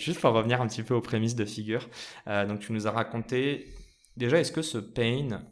Juste 0.00 0.20
pour 0.20 0.32
revenir 0.32 0.60
un 0.60 0.66
petit 0.66 0.82
peu 0.82 0.94
aux 0.94 1.00
prémices 1.00 1.36
de 1.36 1.44
figure, 1.44 1.88
euh, 2.26 2.46
donc 2.46 2.60
tu 2.60 2.72
nous 2.72 2.86
as 2.86 2.90
raconté 2.90 3.66
déjà 4.16 4.38
est-ce 4.40 4.52
que 4.52 4.62
ce 4.62 4.78
pain, 4.78 5.42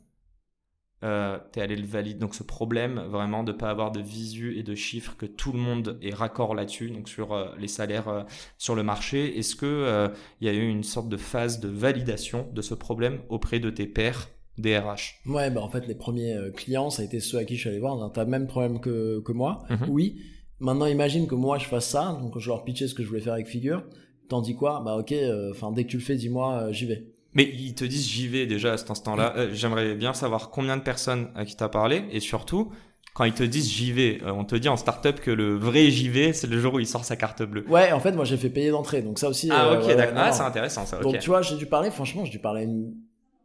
euh, 1.05 1.39
es 1.55 1.61
allé 1.61 1.77
le 1.77 1.87
valider, 1.87 2.19
donc 2.19 2.35
ce 2.35 2.43
problème 2.43 2.99
vraiment 3.09 3.45
de 3.45 3.53
pas 3.53 3.71
avoir 3.71 3.93
de 3.93 4.01
visu 4.01 4.59
et 4.59 4.65
de 4.65 4.75
chiffres 4.75 5.15
que 5.17 5.27
tout 5.27 5.53
le 5.53 5.59
monde 5.59 5.97
est 6.03 6.13
raccord 6.13 6.55
là-dessus, 6.55 6.91
donc 6.91 7.09
sur 7.09 7.35
euh, 7.35 7.51
les 7.59 7.69
salaires 7.69 8.09
euh, 8.09 8.23
sur 8.57 8.75
le 8.75 8.83
marché, 8.83 9.39
est-ce 9.39 9.55
que 9.55 10.11
il 10.41 10.47
y 10.47 10.51
a 10.51 10.53
eu 10.53 10.67
une 10.67 10.83
sorte 10.83 11.09
de 11.09 11.17
phase 11.17 11.61
de 11.61 11.69
validation 11.69 12.49
de 12.53 12.63
ce 12.63 12.75
problème 12.75 13.21
auprès 13.29 13.61
de 13.61 13.71
tes 13.71 13.87
pairs 13.87 14.29
DRH 14.57 15.21
Ouais, 15.27 15.51
bah 15.51 15.61
en 15.61 15.69
fait, 15.69 15.87
les 15.87 15.95
premiers 15.95 16.37
clients, 16.57 16.91
ça 16.91 17.03
a 17.03 17.05
été 17.05 17.21
ceux 17.21 17.39
à 17.39 17.45
qui 17.45 17.55
je 17.55 17.61
suis 17.61 17.69
allé 17.69 17.79
voir. 17.79 18.11
T'as 18.13 18.25
le 18.25 18.31
même 18.31 18.49
problème 18.49 18.81
que, 18.81 19.21
que 19.21 19.31
moi. 19.31 19.63
Mhm. 19.71 19.87
Oui. 19.89 20.21
Maintenant, 20.59 20.87
imagine 20.87 21.29
que 21.29 21.37
moi, 21.37 21.59
je 21.59 21.67
fasse 21.67 21.89
ça. 21.89 22.19
Donc, 22.21 22.37
je 22.39 22.49
leur 22.49 22.65
pitchais 22.65 22.89
ce 22.89 22.95
que 22.95 23.05
je 23.05 23.09
voulais 23.09 23.21
faire 23.21 23.35
avec 23.35 23.47
Figure. 23.47 23.85
T'en 24.29 24.41
dis 24.43 24.55
quoi 24.55 24.83
Bah, 24.85 24.97
ok, 24.97 25.15
enfin, 25.51 25.73
dès 25.73 25.85
que 25.85 25.89
tu 25.91 25.97
le 25.97 26.03
fais, 26.03 26.17
dis-moi, 26.17 26.65
euh, 26.65 26.73
j'y 26.73 26.87
vais. 26.87 27.07
Mais 27.35 27.45
ils 27.55 27.75
te 27.75 27.85
disent 27.85 28.07
j'y 28.09 28.27
vais 28.29 28.47
déjà 28.47 28.73
à 28.73 28.77
cet 28.77 28.91
instant-là. 28.91 29.35
Euh, 29.37 29.49
J'aimerais 29.53 29.95
bien 29.95 30.13
savoir 30.13 30.51
combien 30.51 30.77
de 30.77 30.83
personnes 30.83 31.29
à 31.35 31.45
qui 31.45 31.57
t'as 31.57 31.69
parlé 31.69 32.05
et 32.11 32.21
surtout, 32.21 32.73
quand 33.15 33.25
ils 33.25 33.33
te 33.33 33.43
disent 33.43 33.71
j'y 33.71 33.93
vais, 33.93 34.21
euh, 34.23 34.33
on 34.33 34.45
te 34.45 34.55
dit 34.57 34.69
en 34.69 34.77
startup 34.77 35.21
que 35.21 35.31
le 35.31 35.55
vrai 35.57 35.91
j'y 35.91 36.09
vais, 36.09 36.33
c'est 36.33 36.47
le 36.47 36.59
jour 36.59 36.75
où 36.75 36.81
il 36.81 36.87
sort 36.87 37.05
sa 37.05 37.17
carte 37.17 37.43
bleue. 37.43 37.65
Ouais, 37.69 37.93
en 37.93 38.01
fait, 38.01 38.13
moi, 38.13 38.25
j'ai 38.25 38.37
fait 38.37 38.51
payer 38.51 38.71
d'entrée. 38.71 39.03
Donc, 39.03 39.19
ça 39.19 39.29
aussi. 39.29 39.49
Ah, 39.53 39.69
euh, 39.73 39.81
ok, 39.81 39.97
d'accord. 39.97 40.19
Ah, 40.19 40.33
c'est 40.33 40.43
intéressant 40.43 40.85
ça. 40.87 41.01
Donc, 41.01 41.19
tu 41.19 41.29
vois, 41.29 41.43
j'ai 41.43 41.57
dû 41.57 41.67
parler, 41.67 41.91
franchement, 41.91 42.25
j'ai 42.25 42.31
dû 42.33 42.39
parler 42.39 42.63
à 42.63 42.65
une 42.65 42.95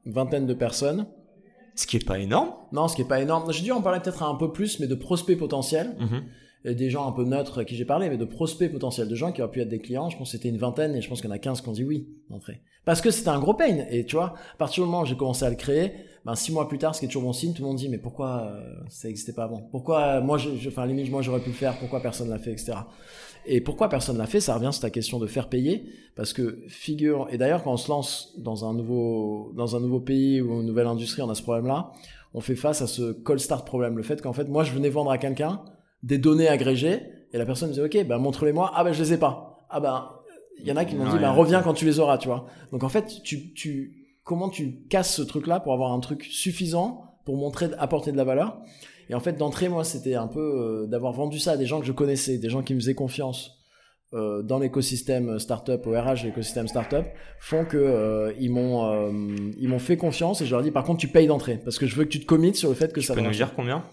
vingtaine 0.05 0.45
de 0.47 0.53
personnes. 0.53 1.07
Ce 1.75 1.87
qui 1.87 1.97
est 1.97 2.05
pas 2.05 2.19
énorme. 2.19 2.51
Non, 2.71 2.87
ce 2.87 2.95
qui 2.95 3.01
est 3.01 3.07
pas 3.07 3.19
énorme. 3.19 3.51
J'ai 3.51 3.63
dû 3.63 3.71
en 3.71 3.81
parler 3.81 3.99
peut-être 3.99 4.21
un 4.23 4.35
peu 4.35 4.51
plus, 4.51 4.79
mais 4.79 4.87
de 4.87 4.95
prospects 4.95 5.37
potentiels. 5.37 5.95
Mhm. 5.99 6.23
Des 6.65 6.89
gens 6.89 7.07
un 7.07 7.11
peu 7.11 7.23
neutres 7.25 7.59
à 7.59 7.65
qui 7.65 7.75
j'ai 7.75 7.85
parlé, 7.85 8.09
mais 8.09 8.17
de 8.17 8.25
prospects 8.25 8.71
potentiels, 8.71 9.07
de 9.09 9.15
gens 9.15 9.31
qui 9.31 9.41
auraient 9.41 9.51
pu 9.51 9.61
être 9.61 9.69
des 9.69 9.79
clients. 9.79 10.09
Je 10.09 10.17
pense 10.17 10.29
que 10.31 10.37
c'était 10.37 10.49
une 10.49 10.57
vingtaine 10.57 10.95
et 10.95 11.01
je 11.01 11.09
pense 11.09 11.19
qu'il 11.21 11.29
y 11.29 11.33
en 11.33 11.35
a 11.35 11.39
15 11.39 11.61
qui 11.61 11.69
ont 11.69 11.73
dit 11.73 11.83
oui 11.83 12.07
d'entrée. 12.29 12.61
Parce 12.85 13.01
que 13.01 13.11
c'était 13.11 13.29
un 13.29 13.39
gros 13.39 13.53
pain. 13.53 13.85
Et 13.89 14.05
tu 14.05 14.15
vois, 14.15 14.33
à 14.53 14.57
partir 14.57 14.83
du 14.83 14.89
moment 14.89 15.01
où 15.03 15.05
j'ai 15.05 15.15
commencé 15.17 15.43
à 15.45 15.49
le 15.49 15.55
créer, 15.55 15.91
ben 16.25 16.35
six 16.35 16.51
mois 16.53 16.67
plus 16.69 16.77
tard, 16.77 16.95
ce 16.95 16.99
qui 17.01 17.05
est 17.05 17.09
toujours 17.09 17.23
mon 17.23 17.33
signe, 17.33 17.53
tout 17.53 17.61
le 17.63 17.67
monde 17.67 17.77
dit 17.77 17.89
mais 17.89 17.97
pourquoi 17.97 18.43
euh, 18.47 18.73
ça 18.89 19.07
n'existait 19.09 19.33
pas 19.33 19.43
avant? 19.43 19.61
Pourquoi 19.71 20.21
moi, 20.21 20.37
je, 20.37 20.55
je- 20.57 20.69
enfin 20.69 20.85
limite 20.85 21.11
moi 21.11 21.21
j'aurais 21.21 21.41
pu 21.41 21.49
le 21.49 21.55
faire, 21.55 21.77
pourquoi 21.79 22.01
personne 22.01 22.29
l'a 22.29 22.39
fait, 22.39 22.51
etc. 22.53 22.73
Et 23.45 23.59
pourquoi 23.59 23.89
personne 23.89 24.17
l'a 24.17 24.25
fait 24.25 24.39
Ça 24.39 24.55
revient 24.55 24.71
sur 24.71 24.81
ta 24.81 24.89
question 24.89 25.19
de 25.19 25.27
faire 25.27 25.49
payer, 25.49 25.83
parce 26.15 26.31
que 26.31 26.63
figure. 26.69 27.27
Et 27.29 27.37
d'ailleurs, 27.37 27.63
quand 27.63 27.73
on 27.73 27.77
se 27.77 27.89
lance 27.89 28.33
dans 28.37 28.63
un 28.63 28.73
nouveau 28.73 29.51
dans 29.57 29.75
un 29.75 29.81
nouveau 29.81 29.99
pays 29.99 30.39
ou 30.41 30.61
une 30.61 30.65
nouvelle 30.67 30.87
industrie, 30.87 31.21
on 31.21 31.29
a 31.29 31.35
ce 31.35 31.41
problème-là. 31.41 31.91
On 32.33 32.39
fait 32.41 32.55
face 32.55 32.81
à 32.81 32.87
ce 32.87 33.11
call 33.11 33.39
start 33.39 33.67
problème, 33.67 33.95
le 33.97 34.03
fait 34.03 34.21
qu'en 34.21 34.33
fait 34.33 34.47
moi 34.47 34.63
je 34.63 34.71
venais 34.73 34.89
vendre 34.89 35.11
à 35.11 35.17
quelqu'un 35.17 35.61
des 36.03 36.17
données 36.17 36.47
agrégées 36.47 37.01
et 37.31 37.37
la 37.37 37.45
personne 37.45 37.69
me 37.69 37.73
disait 37.73 37.85
ok 37.85 38.07
ben 38.07 38.17
montre-les-moi 38.19 38.71
ah 38.75 38.83
ben 38.83 38.93
je 38.93 39.01
les 39.01 39.13
ai 39.13 39.17
pas. 39.17 39.65
Ah 39.69 39.79
ben 39.79 40.09
il 40.59 40.67
y 40.67 40.71
en 40.71 40.75
a 40.75 40.85
qui 40.85 40.95
m'ont 40.95 41.05
dit 41.09 41.17
ok. 41.23 41.35
reviens 41.35 41.61
quand 41.61 41.73
tu 41.73 41.85
les 41.85 41.99
auras 41.99 42.17
tu 42.17 42.27
vois. 42.27 42.45
Donc 42.71 42.83
en 42.83 42.89
fait 42.89 43.21
tu 43.23 43.53
tu 43.53 43.93
comment 44.23 44.49
tu 44.49 44.85
casses 44.89 45.15
ce 45.15 45.21
truc 45.21 45.47
là 45.47 45.59
pour 45.59 45.73
avoir 45.73 45.91
un 45.93 45.99
truc 45.99 46.23
suffisant 46.23 47.05
pour 47.25 47.37
montrer 47.37 47.69
apporter 47.79 48.11
de 48.11 48.17
la 48.17 48.23
valeur? 48.23 48.59
Et 49.09 49.15
en 49.15 49.19
fait 49.19 49.33
d'entrée 49.33 49.69
moi 49.69 49.83
c'était 49.83 50.15
un 50.15 50.27
peu 50.27 50.39
euh, 50.39 50.87
d'avoir 50.87 51.13
vendu 51.13 51.39
ça 51.39 51.53
à 51.53 51.57
des 51.57 51.65
gens 51.65 51.79
que 51.79 51.85
je 51.85 51.91
connaissais 51.91 52.37
des 52.37 52.49
gens 52.49 52.61
qui 52.61 52.73
me 52.73 52.79
faisaient 52.79 52.93
confiance 52.93 53.57
euh, 54.13 54.43
dans 54.43 54.59
l'écosystème 54.59 55.39
startup, 55.39 55.87
au 55.87 55.91
RH, 55.91 56.23
l'écosystème 56.25 56.67
startup, 56.67 57.03
font 57.39 57.65
que 57.65 57.77
euh, 57.77 58.31
ils 58.39 58.51
m'ont 58.51 58.85
euh, 58.85 59.11
ils 59.57 59.67
m'ont 59.67 59.79
fait 59.79 59.97
confiance 59.97 60.39
et 60.41 60.45
je 60.45 60.51
leur 60.51 60.61
dit 60.61 60.69
par 60.69 60.83
contre 60.83 60.99
tu 60.99 61.07
payes 61.07 61.25
d'entrée 61.25 61.59
parce 61.63 61.79
que 61.79 61.87
je 61.87 61.95
veux 61.95 62.03
que 62.03 62.09
tu 62.09 62.19
te 62.19 62.25
commites 62.27 62.55
sur 62.55 62.69
le 62.69 62.75
fait 62.75 62.93
que 62.93 62.99
Tu 62.99 63.07
ça 63.07 63.15
peux 63.15 63.21
va 63.21 63.27
nous 63.27 63.33
dire 63.33 63.53
combien? 63.55 63.83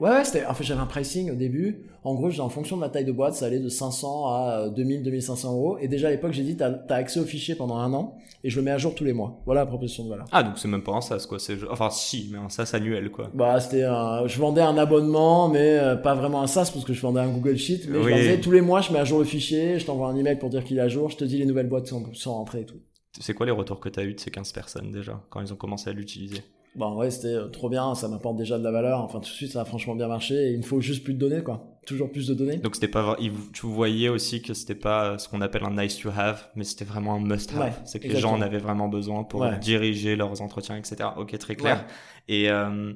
Ouais, 0.00 0.10
ouais, 0.10 0.24
c'était, 0.24 0.44
en 0.44 0.54
fait, 0.54 0.64
j'avais 0.64 0.80
un 0.80 0.86
pricing 0.86 1.30
au 1.30 1.34
début. 1.36 1.84
En 2.02 2.14
gros, 2.14 2.40
en 2.40 2.48
fonction 2.48 2.76
de 2.76 2.82
la 2.82 2.88
taille 2.88 3.04
de 3.04 3.12
boîte, 3.12 3.34
ça 3.34 3.46
allait 3.46 3.60
de 3.60 3.68
500 3.68 4.26
à 4.26 4.68
2000, 4.68 5.02
2500 5.04 5.52
euros. 5.52 5.78
Et 5.80 5.88
déjà, 5.88 6.08
à 6.08 6.10
l'époque, 6.10 6.32
j'ai 6.32 6.42
dit, 6.42 6.56
t'as, 6.56 6.70
t'as 6.72 6.96
accès 6.96 7.20
au 7.20 7.24
fichier 7.24 7.54
pendant 7.54 7.76
un 7.76 7.92
an 7.94 8.16
et 8.42 8.50
je 8.50 8.56
le 8.56 8.62
mets 8.62 8.72
à 8.72 8.76
jour 8.78 8.94
tous 8.94 9.04
les 9.04 9.12
mois. 9.14 9.40
Voilà 9.46 9.62
la 9.62 9.66
proposition 9.66 10.04
de 10.04 10.10
valeur. 10.10 10.26
Ah, 10.32 10.42
donc 10.42 10.58
c'est 10.58 10.68
même 10.68 10.82
pas 10.82 10.92
un 10.92 11.00
SaaS 11.00 11.24
quoi. 11.26 11.38
C'est 11.38 11.56
enfin 11.70 11.88
si, 11.90 12.28
mais 12.30 12.36
un 12.36 12.50
SaaS 12.50 12.72
annuel 12.74 13.10
quoi. 13.10 13.30
Bah, 13.32 13.58
c'était 13.58 13.84
un, 13.84 14.26
je 14.26 14.38
vendais 14.38 14.60
un 14.60 14.76
abonnement, 14.76 15.48
mais 15.48 15.78
euh, 15.78 15.96
pas 15.96 16.14
vraiment 16.14 16.42
un 16.42 16.46
SaaS 16.46 16.70
parce 16.74 16.84
que 16.84 16.92
je 16.92 17.00
vendais 17.00 17.20
un 17.20 17.28
Google 17.32 17.56
Sheet. 17.56 17.86
Mais 17.88 18.02
je 18.02 18.04
Oui. 18.06 18.14
disais, 18.14 18.40
tous 18.40 18.50
les 18.50 18.60
mois, 18.60 18.82
je 18.82 18.92
mets 18.92 18.98
à 18.98 19.04
jour 19.06 19.18
le 19.18 19.24
fichier, 19.24 19.78
je 19.78 19.86
t'envoie 19.86 20.08
un 20.08 20.16
email 20.16 20.36
pour 20.38 20.50
dire 20.50 20.62
qu'il 20.62 20.76
est 20.76 20.82
à 20.82 20.88
jour, 20.88 21.08
je 21.08 21.16
te 21.16 21.24
dis 21.24 21.38
les 21.38 21.46
nouvelles 21.46 21.68
boîtes 21.68 21.86
sont, 21.86 22.04
sont 22.12 22.34
rentrées 22.34 22.60
et 22.60 22.66
tout. 22.66 22.80
C'est 23.18 23.32
quoi 23.32 23.46
les 23.46 23.52
retours 23.52 23.80
que 23.80 23.88
tu 23.88 23.98
as 23.98 24.04
eu 24.04 24.12
de 24.12 24.20
ces 24.20 24.30
15 24.30 24.52
personnes 24.52 24.90
déjà 24.92 25.22
quand 25.30 25.40
ils 25.40 25.50
ont 25.52 25.56
commencé 25.56 25.88
à 25.88 25.94
l'utiliser? 25.94 26.42
Bon, 26.74 26.96
ouais, 26.96 27.10
c'était 27.10 27.28
euh, 27.34 27.46
trop 27.48 27.68
bien, 27.68 27.94
ça 27.94 28.08
m'apporte 28.08 28.36
déjà 28.36 28.58
de 28.58 28.64
la 28.64 28.72
valeur. 28.72 29.00
Enfin, 29.00 29.20
tout 29.20 29.28
de 29.30 29.34
suite, 29.34 29.52
ça 29.52 29.60
a 29.60 29.64
franchement 29.64 29.94
bien 29.94 30.08
marché 30.08 30.34
et 30.34 30.50
il 30.52 30.58
me 30.58 30.62
faut 30.64 30.80
juste 30.80 31.04
plus 31.04 31.14
de 31.14 31.18
données, 31.18 31.42
quoi. 31.42 31.70
Toujours 31.86 32.10
plus 32.10 32.26
de 32.26 32.34
données. 32.34 32.56
Donc 32.56 32.74
c'était 32.74 32.88
pas 32.88 33.16
tu 33.52 33.66
voyais 33.66 34.08
aussi 34.08 34.40
que 34.42 34.54
c'était 34.54 34.74
pas 34.74 35.04
euh, 35.12 35.18
ce 35.18 35.28
qu'on 35.28 35.40
appelle 35.42 35.64
un 35.64 35.70
nice 35.82 35.98
to 35.98 36.08
have, 36.08 36.48
mais 36.56 36.64
c'était 36.64 36.86
vraiment 36.86 37.14
un 37.14 37.20
must 37.20 37.52
have. 37.52 37.60
Ouais, 37.60 37.72
c'est 37.84 38.00
que 38.00 38.08
les 38.08 38.16
gens 38.16 38.32
en 38.32 38.40
avaient 38.40 38.58
vraiment 38.58 38.88
besoin 38.88 39.22
pour 39.22 39.42
Ouais. 39.42 39.58
diriger 39.58 40.16
leurs 40.16 40.40
entretiens, 40.40 40.76
etc. 40.76 41.10
Ok, 41.18 41.36
très 41.38 41.54
clair. 41.56 41.86
Et 42.26 42.50
euh, 42.50 42.94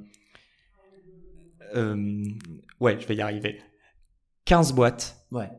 euh, 1.76 2.24
ouais, 2.80 2.98
je 2.98 3.06
vais 3.06 3.14
y 3.16 3.20
arriver. 3.20 3.60
15 4.46 4.72
boîtes. 4.72 5.16
Ouais. 5.30 5.50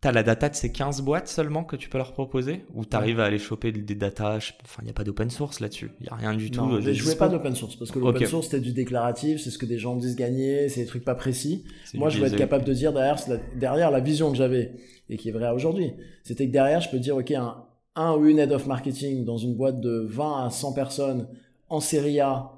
T'as 0.00 0.12
la 0.12 0.22
data 0.22 0.48
de 0.48 0.54
ces 0.54 0.70
15 0.70 1.02
boîtes 1.02 1.26
seulement 1.26 1.64
que 1.64 1.74
tu 1.74 1.88
peux 1.88 1.98
leur 1.98 2.12
proposer? 2.12 2.64
Ou 2.74 2.84
t'arrives 2.84 3.18
à 3.18 3.24
aller 3.24 3.38
choper 3.38 3.72
des 3.72 3.94
data 3.96 4.38
Enfin, 4.62 4.82
il 4.82 4.84
n'y 4.84 4.90
a 4.90 4.92
pas 4.92 5.02
d'open 5.02 5.28
source 5.28 5.58
là-dessus. 5.58 5.90
Il 5.98 6.04
n'y 6.04 6.08
a 6.08 6.14
rien 6.14 6.34
du 6.34 6.52
tout. 6.52 6.64
Non, 6.64 6.80
je 6.80 6.90
dispo. 6.90 7.16
pas 7.16 7.28
d'open 7.28 7.56
source 7.56 7.74
parce 7.74 7.90
que 7.90 7.98
l'open 7.98 8.26
source 8.26 8.46
c'était 8.46 8.60
du 8.60 8.72
déclaratif, 8.72 9.40
c'est 9.40 9.50
ce 9.50 9.58
que 9.58 9.66
des 9.66 9.78
gens 9.78 9.96
disent 9.96 10.14
gagner, 10.14 10.68
c'est 10.68 10.82
des 10.82 10.86
trucs 10.86 11.04
pas 11.04 11.16
précis. 11.16 11.64
C'est 11.84 11.98
Moi, 11.98 12.10
je 12.10 12.20
veux 12.20 12.26
être 12.26 12.36
capable 12.36 12.64
de 12.64 12.72
dire 12.72 12.92
derrière, 12.92 13.18
c'est 13.18 13.30
la, 13.30 13.36
derrière 13.56 13.90
la 13.90 13.98
vision 13.98 14.30
que 14.30 14.36
j'avais 14.36 14.72
et 15.10 15.16
qui 15.16 15.30
est 15.30 15.32
vraie 15.32 15.50
aujourd'hui, 15.50 15.94
c'était 16.22 16.46
que 16.46 16.52
derrière, 16.52 16.80
je 16.80 16.90
peux 16.90 16.98
dire, 16.98 17.16
ok, 17.16 17.32
un, 17.32 17.64
un 17.96 18.14
ou 18.14 18.26
une 18.26 18.38
head 18.38 18.52
of 18.52 18.66
marketing 18.66 19.24
dans 19.24 19.38
une 19.38 19.56
boîte 19.56 19.80
de 19.80 20.06
20 20.08 20.46
à 20.46 20.50
100 20.50 20.74
personnes 20.74 21.28
en 21.68 21.80
série 21.80 22.20
A, 22.20 22.52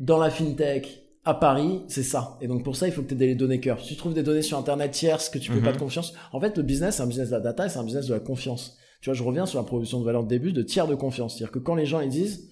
dans 0.00 0.18
la 0.18 0.28
fintech, 0.28 1.03
à 1.24 1.34
Paris, 1.34 1.82
c'est 1.88 2.02
ça. 2.02 2.36
Et 2.40 2.46
donc 2.48 2.64
pour 2.64 2.76
ça, 2.76 2.86
il 2.86 2.92
faut 2.92 3.02
que 3.02 3.08
tu 3.08 3.14
aies 3.14 3.18
des 3.28 3.34
données 3.34 3.60
cœur. 3.60 3.80
Si 3.80 3.88
tu 3.88 3.96
trouves 3.96 4.14
des 4.14 4.22
données 4.22 4.42
sur 4.42 4.58
Internet 4.58 4.90
tierces 4.90 5.28
que 5.30 5.38
tu 5.38 5.50
peux 5.50 5.58
Mhm. 5.58 5.64
pas 5.64 5.72
de 5.72 5.78
confiance, 5.78 6.12
en 6.32 6.40
fait, 6.40 6.56
le 6.56 6.62
business, 6.62 6.96
c'est 6.96 7.02
un 7.02 7.06
business 7.06 7.28
de 7.28 7.32
la 7.34 7.40
data 7.40 7.66
et 7.66 7.68
c'est 7.68 7.78
un 7.78 7.84
business 7.84 8.06
de 8.06 8.14
la 8.14 8.20
confiance. 8.20 8.76
Tu 9.00 9.10
vois, 9.10 9.14
je 9.14 9.22
reviens 9.22 9.46
sur 9.46 9.58
la 9.58 9.64
proposition 9.64 10.00
de 10.00 10.04
valeur 10.04 10.22
de 10.22 10.28
début 10.28 10.52
de 10.52 10.62
tiers 10.62 10.86
de 10.86 10.94
confiance. 10.94 11.36
C'est-à-dire 11.36 11.52
que 11.52 11.58
quand 11.58 11.74
les 11.74 11.86
gens 11.86 12.00
ils 12.00 12.08
disent, 12.08 12.50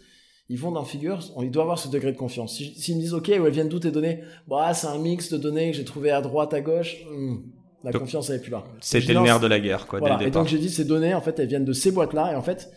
ils 0.48 0.58
vont 0.58 0.70
dans 0.72 0.84
figure, 0.84 1.18
on- 1.36 1.42
il 1.42 1.50
doit 1.50 1.62
avoir 1.62 1.78
ce 1.78 1.88
degré 1.88 2.12
de 2.12 2.16
confiance. 2.16 2.54
Si- 2.56 2.74
S'ils 2.78 2.96
me 2.96 3.00
disent, 3.00 3.14
OK, 3.14 3.28
où 3.28 3.46
elles 3.46 3.52
viennent 3.52 3.68
d'où 3.68 3.78
tes 3.78 3.90
données? 3.90 4.22
Bah, 4.48 4.72
c'est 4.74 4.86
un 4.86 4.98
mix 4.98 5.30
de 5.32 5.38
données 5.38 5.70
que 5.70 5.76
j'ai 5.76 5.84
trouvé 5.84 6.10
à 6.10 6.20
droite, 6.20 6.52
à 6.52 6.60
gauche. 6.60 6.96
Hmm, 7.10 7.36
la 7.84 7.90
Donc, 7.92 8.02
confiance, 8.02 8.28
elle 8.30 8.36
est 8.36 8.40
plus 8.40 8.50
là. 8.50 8.64
C'était 8.80 9.12
le 9.14 9.20
nerf 9.20 9.40
de 9.40 9.46
la 9.46 9.60
guerre, 9.60 9.86
quoi, 9.86 9.98
Voilà. 9.98 10.16
dès 10.16 10.22
Et 10.22 10.24
le 10.26 10.30
départ. 10.30 10.42
donc, 10.42 10.50
j'ai 10.50 10.58
dit, 10.58 10.68
ces 10.70 10.84
données, 10.84 11.14
en 11.14 11.20
fait, 11.20 11.38
elles 11.38 11.48
viennent 11.48 11.64
de 11.64 11.72
ces 11.72 11.90
boîtes-là. 11.90 12.32
Et 12.32 12.36
en 12.36 12.42
fait, 12.42 12.70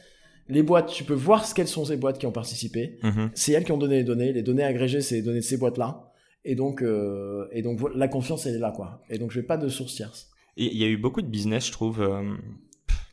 les 0.47 0.63
boîtes, 0.63 0.87
tu 0.91 1.03
peux 1.03 1.13
voir 1.13 1.45
ce 1.45 1.53
quelles 1.55 1.67
sont 1.67 1.85
ces 1.85 1.97
boîtes 1.97 2.19
qui 2.19 2.25
ont 2.27 2.31
participé. 2.31 2.97
Mhm. 3.03 3.31
C'est 3.33 3.51
elles 3.53 3.63
qui 3.65 3.71
ont 3.71 3.77
donné 3.77 3.97
les 3.97 4.03
données. 4.03 4.31
Les 4.33 4.43
données 4.43 4.63
agrégées, 4.63 5.01
c'est 5.01 5.15
les 5.15 5.21
données 5.21 5.39
de 5.39 5.43
ces 5.45 5.57
boîtes-là. 5.57 6.11
Et 6.43 6.53
donc, 6.55 6.81
euh, 6.83 7.47
et 7.51 7.61
donc, 7.63 7.79
la 7.95 8.07
confiance, 8.07 8.45
elle 8.45 8.55
est 8.55 8.59
là, 8.59 8.71
quoi. 8.71 9.01
Et 9.09 9.17
donc, 9.17 9.31
je 9.31 9.39
vais 9.39 9.45
pas 9.45 9.57
de 9.57 9.67
source 9.67 9.95
tierce. 9.95 10.29
Et 10.57 10.65
il 10.65 10.77
y 10.77 10.83
a 10.83 10.87
eu 10.87 10.97
beaucoup 10.97 11.21
de 11.23 11.27
business, 11.27 11.65
je 11.67 11.71
trouve, 11.71 12.01
euh, 12.01 12.21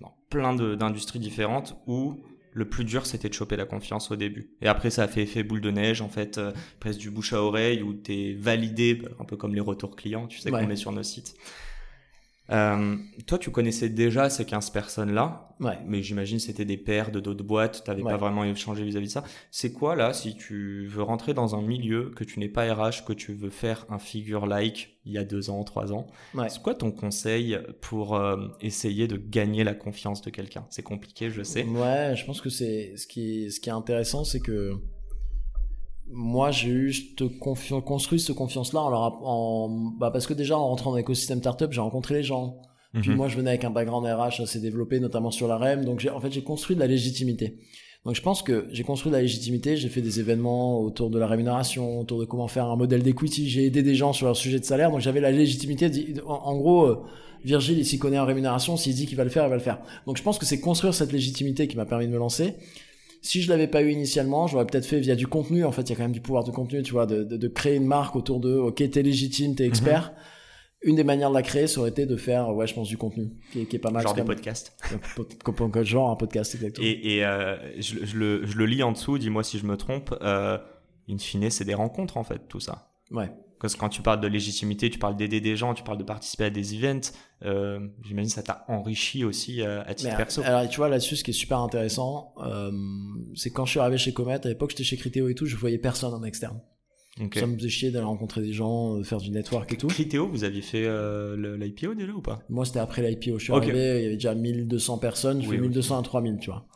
dans 0.00 0.12
plein 0.28 0.54
d'industries 0.54 1.18
différentes 1.18 1.76
où 1.86 2.16
le 2.54 2.68
plus 2.68 2.84
dur 2.84 3.06
c'était 3.06 3.30
de 3.30 3.34
choper 3.34 3.56
la 3.56 3.64
confiance 3.64 4.10
au 4.10 4.16
début. 4.16 4.50
Et 4.60 4.66
après 4.68 4.90
ça 4.90 5.04
a 5.04 5.08
fait 5.08 5.22
effet 5.22 5.42
boule 5.42 5.62
de 5.62 5.70
neige, 5.70 6.02
en 6.02 6.10
fait, 6.10 6.36
euh, 6.36 6.52
presque 6.80 7.00
du 7.00 7.10
bouche 7.10 7.32
à 7.32 7.42
oreille 7.42 7.82
où 7.82 7.94
t'es 7.94 8.36
validé, 8.38 9.00
un 9.18 9.24
peu 9.24 9.36
comme 9.38 9.54
les 9.54 9.60
retours 9.62 9.96
clients, 9.96 10.26
tu 10.26 10.38
sais 10.38 10.50
Ouais. 10.52 10.60
qu'on 10.60 10.66
met 10.66 10.76
sur 10.76 10.92
nos 10.92 11.02
sites. 11.02 11.34
Euh, 12.52 12.96
toi, 13.26 13.38
tu 13.38 13.50
connaissais 13.50 13.88
déjà 13.88 14.28
ces 14.28 14.44
15 14.44 14.70
personnes-là, 14.70 15.48
Ouais. 15.60 15.78
mais 15.86 16.02
j'imagine 16.02 16.38
c'était 16.38 16.64
des 16.64 16.76
pairs 16.76 17.10
de 17.10 17.18
d'autres 17.20 17.44
boîtes, 17.44 17.82
t'avais 17.84 18.02
Ouais. 18.02 18.10
pas 18.12 18.18
vraiment 18.18 18.44
échangé 18.44 18.84
vis-à-vis 18.84 19.06
de 19.06 19.12
ça. 19.12 19.24
C'est 19.50 19.72
quoi 19.72 19.96
là, 19.96 20.12
si 20.12 20.36
tu 20.36 20.86
veux 20.88 21.02
rentrer 21.02 21.34
dans 21.34 21.54
un 21.56 21.62
milieu, 21.62 22.10
que 22.14 22.24
tu 22.24 22.40
n'es 22.40 22.48
pas 22.48 22.64
RH, 22.72 23.04
que 23.06 23.12
tu 23.12 23.32
veux 23.32 23.50
faire 23.50 23.86
un 23.88 23.98
figure-like 23.98 24.98
il 25.04 25.12
y 25.12 25.18
a 25.18 25.24
deux 25.24 25.50
ans, 25.50 25.64
trois 25.64 25.92
ans, 25.92 26.06
Ouais. 26.34 26.48
c'est 26.48 26.62
quoi 26.62 26.74
ton 26.74 26.90
conseil 26.92 27.58
pour 27.80 28.16
euh, 28.16 28.36
essayer 28.60 29.08
de 29.08 29.16
gagner 29.16 29.64
la 29.64 29.74
confiance 29.74 30.20
de 30.22 30.30
quelqu'un? 30.30 30.66
C'est 30.70 30.82
compliqué, 30.82 31.30
je 31.30 31.42
sais. 31.42 31.64
Ouais, 31.64 32.14
je 32.16 32.24
pense 32.26 32.40
que 32.40 32.50
c'est 32.50 32.96
ce 32.96 33.06
qui 33.06 33.50
ce 33.50 33.60
qui 33.60 33.68
est 33.68 33.72
intéressant, 33.72 34.24
c'est 34.24 34.40
que 34.40 34.74
moi 36.12 36.50
j'ai 36.50 36.68
eu 36.68 36.92
cette 36.92 37.38
construit 37.84 38.20
cette 38.20 38.36
confiance 38.36 38.72
là 38.72 38.80
en 38.80 38.90
leur 38.90 39.00
en 39.26 39.68
bah 39.98 40.10
parce 40.10 40.26
que 40.26 40.34
déjà 40.34 40.58
en 40.58 40.68
rentrant 40.68 40.90
dans 40.90 40.96
l'écosystème 40.96 41.38
startup 41.40 41.72
j'ai 41.72 41.80
rencontré 41.80 42.14
les 42.16 42.22
gens 42.22 42.56
Puis 43.00 43.08
Mhm. 43.10 43.16
moi, 43.16 43.26
je 43.28 43.36
venais 43.38 43.48
avec 43.48 43.64
un 43.64 43.70
background 43.70 44.04
RH 44.06 44.42
assez 44.42 44.60
développé, 44.60 45.00
notamment 45.00 45.30
sur 45.30 45.48
la 45.48 45.56
REM. 45.56 45.82
Donc, 45.86 46.00
j'ai- 46.00 46.10
en 46.10 46.20
fait, 46.20 46.30
j'ai 46.30 46.42
construit 46.42 46.76
de 46.76 46.80
la 46.80 46.86
légitimité. 46.86 47.56
Donc, 48.04 48.14
je 48.16 48.20
pense 48.20 48.42
que 48.42 48.66
j'ai 48.70 48.82
construit 48.82 49.10
de 49.10 49.16
la 49.16 49.22
légitimité. 49.22 49.78
J'ai 49.78 49.88
fait 49.88 50.02
des 50.02 50.20
événements 50.20 50.78
autour 50.78 51.08
de 51.08 51.18
la 51.18 51.26
rémunération, 51.26 52.00
autour 52.00 52.18
de 52.20 52.26
comment 52.26 52.48
faire 52.48 52.66
un 52.66 52.76
modèle 52.76 53.02
d'equity. 53.02 53.48
J'ai 53.48 53.64
aidé 53.64 53.82
des 53.82 53.94
gens 53.94 54.12
sur 54.12 54.26
leur 54.26 54.36
sujet 54.36 54.58
de 54.60 54.64
salaire. 54.66 54.90
Donc, 54.90 55.00
j'avais 55.00 55.20
la 55.22 55.30
légitimité. 55.30 55.90
En, 56.26 56.34
en 56.34 56.56
gros, 56.58 56.84
euh, 56.84 56.98
Virgile, 57.44 57.78
il 57.78 57.86
s'y 57.86 57.98
connaît 57.98 58.18
en 58.18 58.26
rémunération. 58.26 58.76
S'il 58.76 58.94
dit 58.94 59.06
qu'il 59.06 59.16
va 59.16 59.24
le 59.24 59.30
faire, 59.30 59.44
il 59.46 59.48
va 59.48 59.56
le 59.56 59.62
faire. 59.62 59.78
Donc, 60.06 60.18
je 60.18 60.22
pense 60.22 60.38
que 60.38 60.44
c'est 60.44 60.60
construire 60.60 60.92
cette 60.92 61.12
légitimité 61.12 61.68
qui 61.68 61.78
m'a 61.78 61.86
permis 61.86 62.06
de 62.08 62.12
me 62.12 62.18
lancer. 62.18 62.56
Si 63.22 63.40
je 63.40 63.48
l'avais 63.48 63.68
pas 63.68 63.82
eu 63.82 63.90
initialement, 63.90 64.48
j'aurais 64.48 64.66
peut-être 64.66 64.84
fait 64.84 64.98
via 65.00 65.14
du 65.14 65.26
contenu. 65.28 65.64
En 65.64 65.72
fait, 65.72 65.82
il 65.82 65.90
y 65.90 65.92
a 65.92 65.96
quand 65.96 66.02
même 66.02 66.12
du 66.12 66.20
pouvoir 66.20 66.42
de 66.44 66.50
contenu, 66.50 66.82
tu 66.82 66.92
vois, 66.92 67.06
de, 67.06 67.22
de, 67.22 67.36
de 67.36 67.48
créer 67.48 67.76
une 67.76 67.86
marque 67.86 68.16
autour 68.16 68.40
de, 68.40 68.52
ok, 68.54 68.90
t'es 68.90 69.02
légitime, 69.02 69.54
t'es 69.54 69.66
expert. 69.66 70.12
Une 70.84 70.96
des 70.96 71.04
manières 71.04 71.30
de 71.30 71.34
la 71.34 71.42
créer, 71.42 71.68
ça 71.68 71.78
aurait 71.78 71.90
été 71.90 72.06
de 72.06 72.16
faire, 72.16 72.52
ouais, 72.52 72.66
je 72.66 72.74
pense, 72.74 72.88
du 72.88 72.96
contenu, 72.98 73.30
qui 73.52 73.60
est, 73.60 73.66
qui 73.66 73.76
est 73.76 73.78
pas 73.78 73.92
mal. 73.92 74.02
Genre 74.02 74.14
des 74.14 74.24
podcasts. 74.24 74.76
Comme 75.44 75.84
genre 75.84 76.10
un 76.10 76.16
podcast, 76.16 76.56
exactement. 76.56 76.84
Et, 76.84 77.18
et, 77.18 77.24
euh, 77.24 77.56
je, 77.80 78.04
je 78.04 78.16
le, 78.16 78.44
je 78.44 78.56
le 78.58 78.66
lis 78.66 78.82
en 78.82 78.90
dessous, 78.90 79.16
dis-moi 79.18 79.44
si 79.44 79.58
je 79.58 79.66
me 79.66 79.76
trompe. 79.76 80.12
Euh, 80.20 80.58
in 81.08 81.18
fine, 81.18 81.48
c'est 81.50 81.64
des 81.64 81.74
rencontres 81.74 82.16
en 82.16 82.24
fait, 82.24 82.48
tout 82.48 82.58
ça. 82.58 82.90
Ouais. 83.12 83.30
Parce 83.62 83.74
que 83.74 83.80
quand 83.80 83.88
tu 83.88 84.02
parles 84.02 84.20
de 84.20 84.26
légitimité, 84.26 84.90
tu 84.90 84.98
parles 84.98 85.16
d'aider 85.16 85.40
des 85.40 85.56
gens, 85.56 85.72
tu 85.72 85.82
parles 85.84 85.96
de 85.98 86.04
participer 86.04 86.44
à 86.44 86.50
des 86.50 86.74
events. 86.74 87.12
Euh, 87.44 87.78
J'imagine 88.04 88.28
que 88.28 88.34
ça 88.34 88.42
t'a 88.42 88.64
enrichi 88.68 89.24
aussi 89.24 89.62
euh, 89.62 89.82
à 89.86 89.94
titre 89.94 90.10
Mais, 90.10 90.16
perso. 90.16 90.42
alors, 90.44 90.68
tu 90.68 90.76
vois, 90.78 90.88
là-dessus, 90.88 91.16
ce 91.16 91.24
qui 91.24 91.30
est 91.30 91.34
super 91.34 91.58
intéressant, 91.60 92.34
euh, 92.44 92.70
c'est 93.34 93.50
quand 93.50 93.64
je 93.64 93.70
suis 93.70 93.80
arrivé 93.80 93.96
chez 93.98 94.12
Comet, 94.12 94.44
à 94.44 94.48
l'époque, 94.48 94.70
j'étais 94.70 94.84
chez 94.84 94.96
Criteo 94.96 95.28
et 95.28 95.34
tout, 95.34 95.46
je 95.46 95.56
voyais 95.56 95.78
personne 95.78 96.12
en 96.12 96.22
externe. 96.24 96.60
Ça 97.34 97.46
me 97.46 97.56
faisait 97.56 97.68
chier 97.68 97.90
d'aller 97.90 98.06
rencontrer 98.06 98.40
des 98.40 98.52
gens, 98.54 98.96
de 98.96 99.02
faire 99.04 99.18
du 99.18 99.30
network 99.30 99.70
et 99.72 99.76
tout. 99.76 99.86
Critéo, 99.86 100.28
vous 100.28 100.44
aviez 100.44 100.62
fait 100.62 100.84
euh, 100.86 101.56
l'IPO 101.58 101.94
déjà 101.94 102.10
ou 102.12 102.22
pas? 102.22 102.40
Moi, 102.48 102.64
c'était 102.64 102.78
après 102.80 103.02
l'IPO. 103.08 103.38
Je 103.38 103.44
suis 103.44 103.52
Ok. 103.52 103.62
arrivé, 103.64 103.98
il 103.98 104.02
y 104.02 104.06
avait 104.06 104.14
déjà 104.14 104.34
1200 104.34 104.98
personnes, 104.98 105.40
je 105.42 105.48
Oui, 105.48 105.56
fais 105.56 105.60
oui. 105.60 105.68
1200 105.68 105.98
à 106.00 106.02
3000, 106.02 106.38
tu 106.40 106.50
vois. 106.50 106.66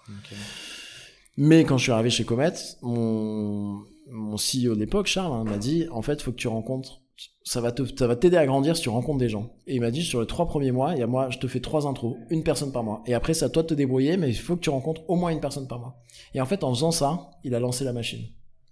Mais 1.39 1.65
quand 1.65 1.79
je 1.79 1.85
suis 1.85 1.93
arrivé 1.93 2.11
chez 2.11 2.25
Comet, 2.25 2.53
mon, 2.82 3.82
mon 4.08 4.37
CEO 4.37 4.75
de 4.75 4.81
l'époque, 4.81 5.06
Charles, 5.06 5.32
hein, 5.32 5.44
m'a 5.44 5.58
dit, 5.58 5.87
en 5.91 6.03
fait, 6.03 6.23
faut 6.23 6.32
que 6.32 6.37
tu 6.37 6.49
rencontres, 6.49 7.03
ça 7.43 7.61
va 7.61 7.73
te, 7.73 7.82
ça 7.97 8.06
va 8.06 8.17
t'aider 8.17 8.37
à 8.37 8.47
grandir 8.47 8.76
si 8.76 8.82
tu 8.82 8.88
rencontres 8.88 9.19
des 9.19 9.29
gens. 9.29 9.55
Et 9.67 9.76
il 9.76 9.81
m'a 9.81 9.91
dit, 9.91 10.03
sur 10.03 10.20
les 10.20 10.26
trois 10.26 10.47
premiers 10.47 10.73
mois, 10.73 10.93
il 10.94 10.99
y 10.99 11.03
a 11.03 11.06
moi, 11.06 11.31
je 11.31 11.38
te 11.38 11.47
fais 11.47 11.61
trois 11.61 11.87
intros, 11.87 12.17
une 12.31 12.43
personne 12.43 12.73
par 12.73 12.82
mois. 12.82 13.03
Et 13.06 13.14
après, 13.14 13.35
c'est 13.35 13.44
à 13.44 13.49
toi 13.49 13.62
de 13.62 13.69
te 13.69 13.75
débrouiller, 13.75 14.17
mais 14.17 14.29
il 14.29 14.37
faut 14.37 14.56
que 14.56 14.61
tu 14.61 14.70
rencontres 14.70 15.03
au 15.08 15.17
moins 15.17 15.31
une 15.31 15.41
personne 15.41 15.69
par 15.69 15.79
mois. 15.79 16.03
Et 16.35 16.41
en 16.41 16.47
fait, 16.47 16.64
en 16.64 16.75
faisant 16.75 16.91
ça, 16.91 17.31
il 17.44 17.55
a 17.55 17.61
lancé 17.61 17.85
la 17.85 17.93
machine. 17.93 18.26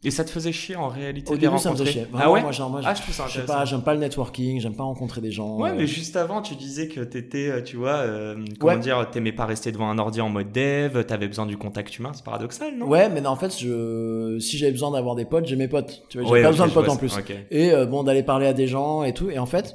Et 0.07 0.11
ça 0.11 0.23
te 0.25 0.31
faisait 0.31 0.53
chier 0.53 0.77
en 0.77 0.89
réalité 0.89 1.33
Au 1.33 1.37
de 1.37 1.41
les 1.41 1.49
début, 1.49 1.59
ça 1.59 1.71
me 1.71 1.77
faisait 1.77 1.91
chier. 1.91 2.07
Ah 2.13 2.17
Vraiment, 2.17 2.33
ouais 2.33 2.43
moi, 2.43 2.53
genre, 2.53 2.69
moi, 2.71 2.81
Ah, 2.85 2.93
je 2.95 3.01
trouve 3.03 3.15
ça 3.15 3.25
intéressant. 3.25 3.53
pas, 3.55 3.65
j'aime 3.65 3.83
pas 3.83 3.95
le 3.95 4.01
networking, 4.01 4.61
j'aime 4.61 4.77
pas 4.77 4.83
rencontrer 4.85 5.21
des 5.23 5.31
gens. 5.31 5.59
Ouais, 5.59 5.71
euh, 5.71 5.75
mais 5.79 5.87
juste 5.87 6.17
avant, 6.17 6.43
tu 6.43 6.55
disais 6.57 6.89
que 6.89 7.01
t'étais, 7.01 7.49
euh, 7.49 7.63
tu 7.63 7.77
vois, 7.77 7.95
euh, 7.97 8.45
comment 8.61 8.75
Ouais. 8.75 8.79
dire, 8.81 9.09
t'aimais 9.11 9.33
pas 9.33 9.47
rester 9.47 9.73
devant 9.73 9.89
un 9.89 9.99
ordi 9.99 10.21
en 10.21 10.29
mode 10.29 10.53
dev, 10.53 11.05
t'avais 11.05 11.27
besoin 11.27 11.47
du 11.47 11.57
contact 11.57 11.99
humain, 11.99 12.13
c'est 12.15 12.25
paradoxal, 12.25 12.77
non? 12.77 12.87
Ouais, 12.87 13.09
mais 13.09 13.21
non, 13.23 13.31
en 13.31 13.37
fait, 13.37 13.59
je, 13.59 14.39
si 14.41 14.59
j'avais 14.59 14.73
besoin 14.73 14.91
d'avoir 14.91 15.15
des 15.15 15.25
potes, 15.25 15.47
j'ai 15.47 15.57
mes 15.57 15.69
potes. 15.69 16.03
Tu 16.11 16.19
vois, 16.19 16.27
j'ai 16.27 16.33
Ouais, 16.33 16.43
pas 16.43 16.51
besoin 16.51 16.67
de 16.69 16.73
potes 16.73 16.89
en 16.89 16.97
plus. 16.97 17.15
Et 17.51 17.71
euh, 17.73 17.87
bon, 17.87 18.03
d'aller 18.03 18.23
parler 18.23 18.47
à 18.47 18.53
des 18.53 18.67
gens 18.67 19.05
et 19.05 19.15
tout. 19.15 19.31
Et 19.31 19.39
en 19.39 19.47
fait, 19.47 19.75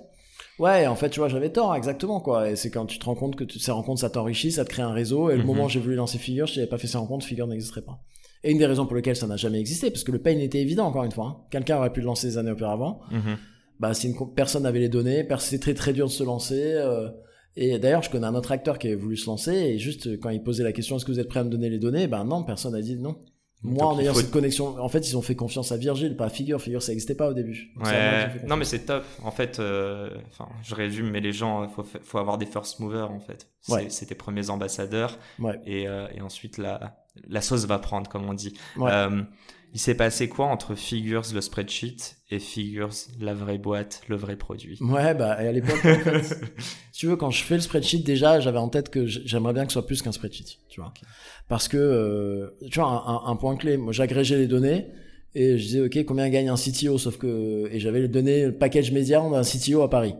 ouais, 0.60 0.86
en 0.86 0.96
fait, 0.96 1.10
tu 1.10 1.20
vois, 1.22 1.30
j'avais 1.30 1.50
tort, 1.50 1.76
exactement, 1.76 2.20
quoi. 2.20 2.52
Et 2.52 2.56
c'est 2.56 2.70
quand 2.70 2.86
tu 2.86 3.00
te 3.00 3.06
rends 3.06 3.16
compte 3.16 3.36
que 3.36 3.44
tu- 3.46 3.58
ces 3.58 3.72
rencontres, 3.72 4.02
ça 4.02 4.12
t'enrichit, 4.12 4.52
ça 4.52 4.64
te 4.64 4.70
crée 4.70 4.84
un 4.84 4.94
réseau. 4.94 5.32
Et 5.32 5.34
le 5.38 5.40
Mhm. 5.42 5.46
moment 5.48 5.66
où 5.66 5.70
j'ai 5.70 5.80
voulu 5.80 5.96
lancer 5.96 6.20
Figure, 6.20 6.48
si 6.48 6.54
j'avais 6.56 6.68
pas 6.68 6.78
fait 6.78 6.86
ces 6.88 7.00
rencontres, 7.00 7.26
Figure 7.26 7.48
n'existerait 7.48 7.82
pas. 7.82 7.98
Et 8.44 8.52
une 8.52 8.58
des 8.58 8.66
raisons 8.66 8.86
pour 8.86 8.96
lesquelles 8.96 9.16
ça 9.18 9.28
n'a 9.28 9.36
jamais 9.36 9.60
existé, 9.60 9.92
parce 9.92 10.04
que 10.04 10.12
le 10.12 10.20
pain 10.20 10.38
était 10.38 10.62
évident, 10.62 10.86
encore 10.86 11.04
une 11.04 11.12
fois. 11.12 11.26
hein. 11.26 11.46
Quelqu'un 11.52 11.78
aurait 11.78 11.92
pu 11.92 12.00
le 12.00 12.06
lancer 12.06 12.28
des 12.28 12.38
années 12.38 12.52
auparavant. 12.52 13.02
Mhm. 13.12 13.38
Bah, 13.80 13.94
si 13.94 14.08
une 14.10 14.16
personne 14.36 14.66
avait 14.66 14.80
les 14.80 14.90
données, 14.90 15.28
c'est 15.40 15.60
très 15.60 15.74
très 15.74 15.94
dur 15.94 16.08
de 16.08 16.12
se 16.12 16.24
lancer. 16.24 16.62
euh, 16.76 17.10
et 17.56 17.78
d'ailleurs, 17.80 18.04
je 18.04 18.10
connais 18.10 18.28
un 18.28 18.36
autre 18.36 18.52
acteur 18.52 18.78
qui 18.80 18.88
avait 18.88 18.96
voulu 18.96 19.18
se 19.18 19.26
lancer, 19.26 19.52
et 19.54 19.78
juste 19.78 20.08
euh, 20.08 20.18
quand 20.22 20.30
il 20.30 20.42
posait 20.42 20.64
la 20.64 20.72
question, 20.72 20.96
est-ce 20.96 21.06
que 21.06 21.12
vous 21.12 21.20
êtes 21.20 21.28
prêt 21.28 21.42
à 21.42 21.44
me 21.44 21.50
donner 21.50 21.70
les 21.70 21.80
données 21.80 22.08
Ben 22.08 22.24
non, 22.24 22.44
personne 22.44 22.74
n'a 22.74 22.82
dit 22.82 22.96
non. 22.96 23.18
Moi, 23.62 23.84
Donc, 23.84 23.94
en 23.94 24.00
ayant 24.00 24.14
faut- 24.14 24.22
cette 24.22 24.32
connexion, 24.32 24.80
en 24.82 24.88
fait, 24.88 25.10
ils 25.10 25.18
ont 25.18 25.22
fait 25.22 25.36
confiance 25.36 25.72
à 25.74 25.78
Virgile, 25.78 26.16
pas 26.16 26.26
à 26.26 26.30
Figure. 26.30 26.62
Figure, 26.62 26.82
ça 26.82 26.94
n'existait 26.94 27.16
pas 27.16 27.28
au 27.30 27.34
début. 27.34 27.72
Donc, 27.76 27.88
Ouais. 27.88 28.42
Non, 28.48 28.56
mais 28.56 28.64
c'est 28.64 28.86
top. 28.86 29.04
En 29.24 29.32
fait, 29.32 29.60
euh, 29.60 30.10
enfin, 30.30 30.48
je 30.64 30.76
résume, 30.76 31.10
mais 31.10 31.20
les 31.20 31.34
gens, 31.34 31.68
faut, 31.68 31.84
fa- 31.84 32.00
faut 32.02 32.20
avoir 32.20 32.38
des 32.38 32.46
first 32.46 32.80
movers, 32.80 33.12
en 33.12 33.20
fait. 33.20 33.50
C'est 33.60 33.74
Ouais. 33.74 33.88
tes 34.08 34.16
premiers 34.16 34.50
ambassadeurs. 34.50 35.18
Ouais. 35.40 35.60
Et, 35.66 35.88
euh, 35.90 36.08
et 36.16 36.22
ensuite, 36.22 36.58
la, 36.58 36.98
la 37.28 37.42
sauce 37.42 37.66
va 37.66 37.80
prendre, 37.80 38.10
comme 38.10 38.30
on 38.30 38.34
dit. 38.34 38.54
Ouais. 38.78 38.90
Euh, 38.94 39.24
il 39.74 39.80
s'est 39.80 39.96
passé 39.96 40.28
quoi 40.30 40.46
entre 40.48 40.76
Figures, 40.76 41.24
le 41.34 41.42
spreadsheet, 41.42 41.98
et 42.32 42.40
Figures, 42.40 42.90
la 43.20 43.34
vraie 43.34 43.58
boîte, 43.58 44.02
le 44.08 44.16
vrai 44.16 44.36
produit? 44.36 44.78
Ouais, 44.82 45.14
bah, 45.14 45.44
et 45.44 45.48
à 45.48 45.52
l'époque, 45.52 45.80
en 45.86 45.96
fait, 46.00 46.40
tu 46.94 47.08
veux, 47.08 47.16
quand 47.16 47.30
je 47.32 47.44
fais 47.44 47.56
le 47.56 47.62
spreadsheet, 47.62 48.00
déjà, 48.04 48.40
j'avais 48.40 48.58
en 48.58 48.70
tête 48.70 48.90
que 48.90 49.06
j'aimerais 49.06 49.54
bien 49.54 49.64
que 49.66 49.70
ce 49.72 49.74
soit 49.80 49.86
plus 49.86 50.02
qu'un 50.02 50.12
spreadsheet, 50.12 50.58
tu 50.70 50.82
vois. 50.82 50.94
Parce 51.48 51.68
que, 51.68 51.78
euh, 51.78 52.50
tu 52.72 52.80
vois, 52.80 52.88
un, 52.90 53.16
un- 53.16 53.32
un 53.32 53.36
point 53.36 53.56
clé, 53.58 53.78
moi, 53.78 53.94
j'agrégeais 53.94 54.38
les 54.38 54.48
données 54.48 54.88
et 55.36 55.58
je 55.58 55.64
disais, 55.64 55.82
OK, 55.82 56.04
combien 56.06 56.30
gagne 56.30 56.50
un 56.50 56.56
CTO, 56.56 56.98
sauf 56.98 57.18
que, 57.18 57.70
et 57.72 57.80
j'avais 57.80 58.02
les 58.02 58.08
données, 58.08 58.46
le 58.48 58.56
package 58.58 58.92
médian 58.92 59.30
d'un 59.30 59.44
CTO 59.44 59.82
à 59.84 59.90
Paris. 59.90 60.16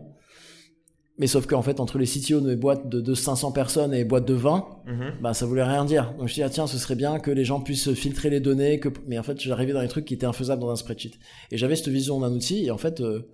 Mais 1.20 1.26
sauf 1.28 1.46
qu'en 1.46 1.62
fait, 1.62 1.78
entre 1.78 1.98
les 1.98 2.06
CTO 2.06 2.40
de 2.40 2.54
boîtes 2.56 2.88
de, 2.88 3.00
de 3.00 3.14
500 3.14 3.52
personnes 3.52 3.94
et 3.94 4.04
boîtes 4.04 4.26
de 4.26 4.34
20, 4.34 4.66
Mhm. 4.86 5.12
bah, 5.22 5.34
ça 5.34 5.46
voulait 5.46 5.62
rien 5.62 5.84
dire. 5.84 6.12
Donc, 6.18 6.26
je 6.28 6.34
dis, 6.34 6.42
ah, 6.42 6.50
tiens, 6.50 6.66
ce 6.66 6.78
serait 6.78 6.96
bien 6.96 7.20
que 7.20 7.30
les 7.30 7.44
gens 7.44 7.60
puissent 7.60 7.92
filtrer 7.92 8.30
les 8.30 8.40
données, 8.40 8.80
que, 8.80 8.88
mais 9.06 9.18
en 9.18 9.22
fait, 9.22 9.38
j'arrivais 9.40 9.72
dans 9.74 9.82
des 9.82 9.88
trucs 9.88 10.06
qui 10.06 10.14
étaient 10.14 10.26
infaisables 10.26 10.60
dans 10.62 10.70
un 10.70 10.76
spreadsheet. 10.76 11.12
Et 11.52 11.58
j'avais 11.58 11.76
cette 11.76 11.88
vision 11.88 12.18
d'un 12.20 12.32
outil, 12.32 12.64
et 12.66 12.70
en 12.72 12.78
fait, 12.78 13.00
euh, 13.00 13.28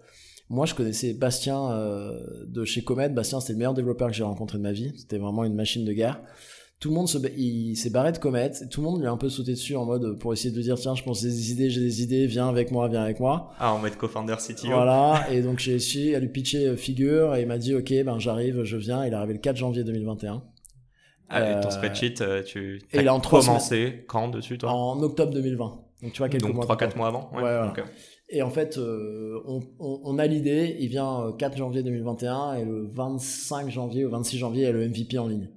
moi, 0.51 0.67
je 0.67 0.75
connaissais 0.75 1.13
Bastien 1.15 1.71
euh, 1.71 2.19
de 2.47 2.65
chez 2.65 2.83
Comet. 2.83 3.09
Bastien, 3.09 3.41
c'était 3.41 3.53
le 3.55 3.59
meilleur 3.61 3.75
développeur 3.75 4.09
que 4.09 4.15
j'ai 4.15 4.25
rencontré 4.25 4.59
de 4.59 4.63
ma 4.63 4.73
vie. 4.73 4.93
C'était 4.97 5.19
vraiment 5.19 5.45
une 5.45 5.55
machine 5.55 5.85
de 5.85 5.93
guerre. 5.93 6.21
Tout 6.79 6.91
le 6.91 6.95
monde 6.95 7.09
se, 7.09 7.17
il 7.39 7.75
s'est 7.77 7.89
barré 7.91 8.13
de 8.13 8.19
Comet. 8.19 8.51
et 8.63 8.69
Tout 8.69 8.83
le 8.83 8.87
monde 8.87 9.01
lui 9.01 9.07
a 9.07 9.11
un 9.11 9.17
peu 9.17 9.31
sauté 9.31 9.53
dessus 9.53 9.77
en 9.77 9.87
mode 9.87 10.19
pour 10.19 10.33
essayer 10.35 10.51
de 10.51 10.57
lui 10.57 10.63
dire 10.63 10.77
tiens, 10.77 10.95
je 10.95 11.03
pense 11.03 11.23
des 11.23 11.51
idées, 11.53 11.71
j'ai 11.71 11.81
des 11.81 12.03
idées, 12.03 12.27
viens 12.27 12.49
avec 12.49 12.71
moi, 12.71 12.87
viens 12.89 13.03
avec 13.03 13.19
moi. 13.19 13.51
Ah, 13.59 13.73
en 13.73 13.79
mode 13.79 13.97
co-founder 13.97 14.37
CTO. 14.37 14.69
Voilà. 14.69 15.27
Et 15.31 15.41
donc 15.41 15.59
j'ai 15.59 15.73
réussi 15.73 16.15
à 16.15 16.21
lui 16.21 16.29
pitcher 16.29 16.67
euh, 16.67 16.77
figure 16.77 17.35
et 17.35 17.43
il 17.43 17.47
m'a 17.49 17.57
dit 17.59 17.75
ok, 17.75 17.93
ben 18.05 18.19
j'arrive, 18.19 18.63
je 18.65 18.77
viens. 18.77 19.05
Il 19.07 19.13
est 19.13 19.17
arrivé 19.17 19.33
le 19.35 19.39
4 19.41 19.57
janvier 19.57 19.85
2021. 19.85 20.43
Ah, 21.29 21.41
et 21.41 21.61
ton 21.63 21.69
Euh, 21.69 21.71
spreadsheet, 21.71 22.21
euh, 22.21 22.43
tu 22.43 22.81
et 22.93 22.99
as 22.99 23.03
est 23.03 23.09
en 23.09 23.21
commencé 23.21 24.05
quand 24.07 24.29
dessus, 24.29 24.59
toi? 24.59 24.71
En 24.71 25.03
octobre 25.03 25.33
2020. 25.33 25.81
Donc 26.03 26.13
tu 26.13 26.19
vois 26.19 26.29
quelques 26.29 26.45
Donc 26.45 26.55
mois. 26.55 26.67
3-4 26.67 26.77
plus 26.77 26.89
tard. 26.89 26.97
mois 26.99 27.07
avant 27.09 27.31
Ouais, 27.33 27.41
voilà. 27.41 27.73
Et 28.29 28.43
en 28.43 28.51
fait, 28.51 28.77
euh, 28.77 29.41
on, 29.47 29.63
on, 29.79 30.01
on 30.05 30.19
a 30.19 30.27
l'idée, 30.27 30.77
il 30.79 30.89
vient 30.89 31.21
euh, 31.29 31.33
4 31.33 31.57
janvier 31.57 31.83
2021 31.83 32.55
et 32.55 32.65
le 32.65 32.87
25 32.93 33.71
janvier 33.71 34.05
ou 34.05 34.11
26 34.11 34.37
janvier, 34.39 34.63
il 34.63 34.67
y 34.67 34.69
a 34.69 34.73
le 34.73 34.87
MVP 34.89 35.19
en 35.19 35.27
ligne. 35.29 35.49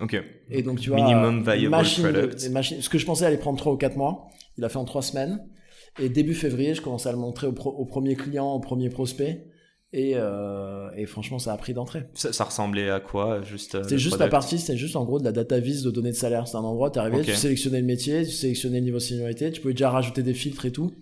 Ok. 0.00 0.16
Et 0.50 0.62
donc 0.62 0.80
tu 0.80 0.88
vois, 0.90 0.98
Minimum 1.00 1.42
viable 1.42 1.68
machine 1.68 2.04
de- 2.04 2.10
product. 2.12 2.40
des 2.40 2.48
machines- 2.48 2.80
ce 2.80 2.88
que 2.88 2.98
je 2.98 3.06
pensais 3.06 3.24
aller 3.26 3.36
prendre 3.36 3.58
3 3.58 3.72
ou 3.72 3.76
4 3.76 3.96
mois, 3.96 4.28
il 4.58 4.64
a 4.64 4.68
fait 4.68 4.78
en 4.78 4.84
3 4.84 5.02
semaines. 5.02 5.44
Et 6.00 6.08
début 6.08 6.34
février, 6.34 6.74
je 6.74 6.80
commençais 6.80 7.10
à 7.10 7.12
le 7.12 7.18
montrer 7.18 7.46
au, 7.46 7.52
pro- 7.52 7.70
au 7.76 7.84
premier 7.84 8.16
client, 8.16 8.52
au 8.54 8.60
premier 8.60 8.88
prospect. 8.88 9.46
Et, 9.94 10.12
euh, 10.14 10.88
et 10.96 11.04
franchement, 11.04 11.38
ça 11.38 11.52
a 11.52 11.56
pris 11.58 11.74
d'entrée. 11.74 12.04
Ça, 12.14 12.32
ça 12.32 12.44
ressemblait 12.44 12.88
à 12.88 12.98
quoi 12.98 13.42
juste 13.42 13.74
euh, 13.74 13.82
le 13.90 13.98
juste 13.98 14.18
la 14.18 14.28
partie, 14.28 14.58
c'est 14.58 14.78
juste 14.78 14.96
en 14.96 15.04
gros 15.04 15.18
de 15.18 15.24
la 15.24 15.32
data 15.32 15.58
vis 15.60 15.82
de 15.82 15.90
données 15.90 16.12
de 16.12 16.16
salaire. 16.16 16.48
C'est 16.48 16.56
un 16.56 16.60
endroit, 16.60 16.90
tu 16.90 16.98
arrivé, 16.98 17.18
Ok. 17.18 17.24
tu 17.26 17.34
sélectionnais 17.34 17.80
le 17.80 17.86
métier, 17.86 18.24
tu 18.24 18.30
sélectionnais 18.30 18.78
le 18.78 18.84
niveau 18.84 18.96
de 18.96 19.02
seniorité, 19.02 19.52
tu 19.52 19.60
pouvais 19.60 19.74
déjà 19.74 19.90
rajouter 19.90 20.22
des 20.22 20.32
filtres 20.32 20.64
et 20.64 20.72
tout. 20.72 20.92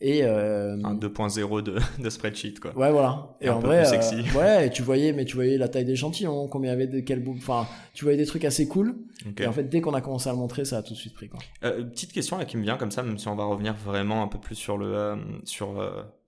Et 0.00 0.22
euh, 0.22 0.76
Un 0.84 0.94
2.0 0.94 1.62
de, 1.62 1.76
de 2.02 2.10
spreadsheet, 2.10 2.54
quoi. 2.60 2.76
Ouais, 2.76 2.92
voilà. 2.92 3.36
Et, 3.40 3.46
Et 3.46 3.50
en 3.50 3.58
vrai, 3.58 3.80
euh, 3.80 3.84
sexy. 3.84 4.22
ouais, 4.36 4.66
et 4.66 4.70
tu 4.70 4.82
voyais, 4.82 5.12
mais 5.12 5.24
tu 5.24 5.34
voyais 5.34 5.58
la 5.58 5.68
taille 5.68 5.84
d'échantillon, 5.84 6.46
combien 6.46 6.70
il 6.70 6.78
y 6.78 6.82
avait 6.82 6.86
de 6.86 7.00
quel 7.00 7.22
bout, 7.22 7.34
enfin, 7.36 7.66
tu 7.94 8.04
voyais 8.04 8.16
des 8.16 8.26
trucs 8.26 8.44
assez 8.44 8.68
cool. 8.68 8.94
Et 9.38 9.46
en 9.46 9.52
fait, 9.52 9.64
dès 9.64 9.80
qu'on 9.80 9.94
a 9.94 10.00
commencé 10.00 10.28
à 10.28 10.32
le 10.32 10.38
montrer, 10.38 10.64
ça 10.64 10.78
a 10.78 10.82
tout 10.82 10.94
de 10.94 10.98
suite 10.98 11.14
pris, 11.14 11.28
quoi. 11.28 11.40
Euh, 11.64 11.82
petite 11.84 12.12
question 12.12 12.38
là 12.38 12.44
qui 12.44 12.56
me 12.56 12.62
vient 12.62 12.76
comme 12.76 12.92
ça, 12.92 13.02
même 13.02 13.18
si 13.18 13.26
on 13.26 13.34
va 13.34 13.44
revenir 13.44 13.74
vraiment 13.74 14.22
un 14.22 14.28
peu 14.28 14.38
plus 14.38 14.54
sur 14.54 14.78
le 14.78 14.94
euh, 14.94 15.16
sur 15.44 15.74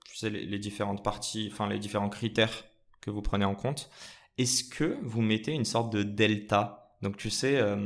tu 0.04 0.16
sais 0.16 0.30
les, 0.30 0.44
les 0.44 0.58
différentes 0.58 1.04
parties, 1.04 1.48
enfin 1.52 1.68
les 1.68 1.78
différents 1.78 2.08
critères 2.08 2.64
que 3.00 3.10
vous 3.10 3.22
prenez 3.22 3.44
en 3.44 3.54
compte. 3.54 3.88
Est-ce 4.38 4.64
que 4.64 4.98
vous 5.02 5.22
mettez 5.22 5.52
une 5.52 5.64
sorte 5.64 5.92
de 5.92 6.02
delta 6.02 6.79
donc 7.02 7.16
tu 7.16 7.30
sais 7.30 7.56
euh, 7.56 7.76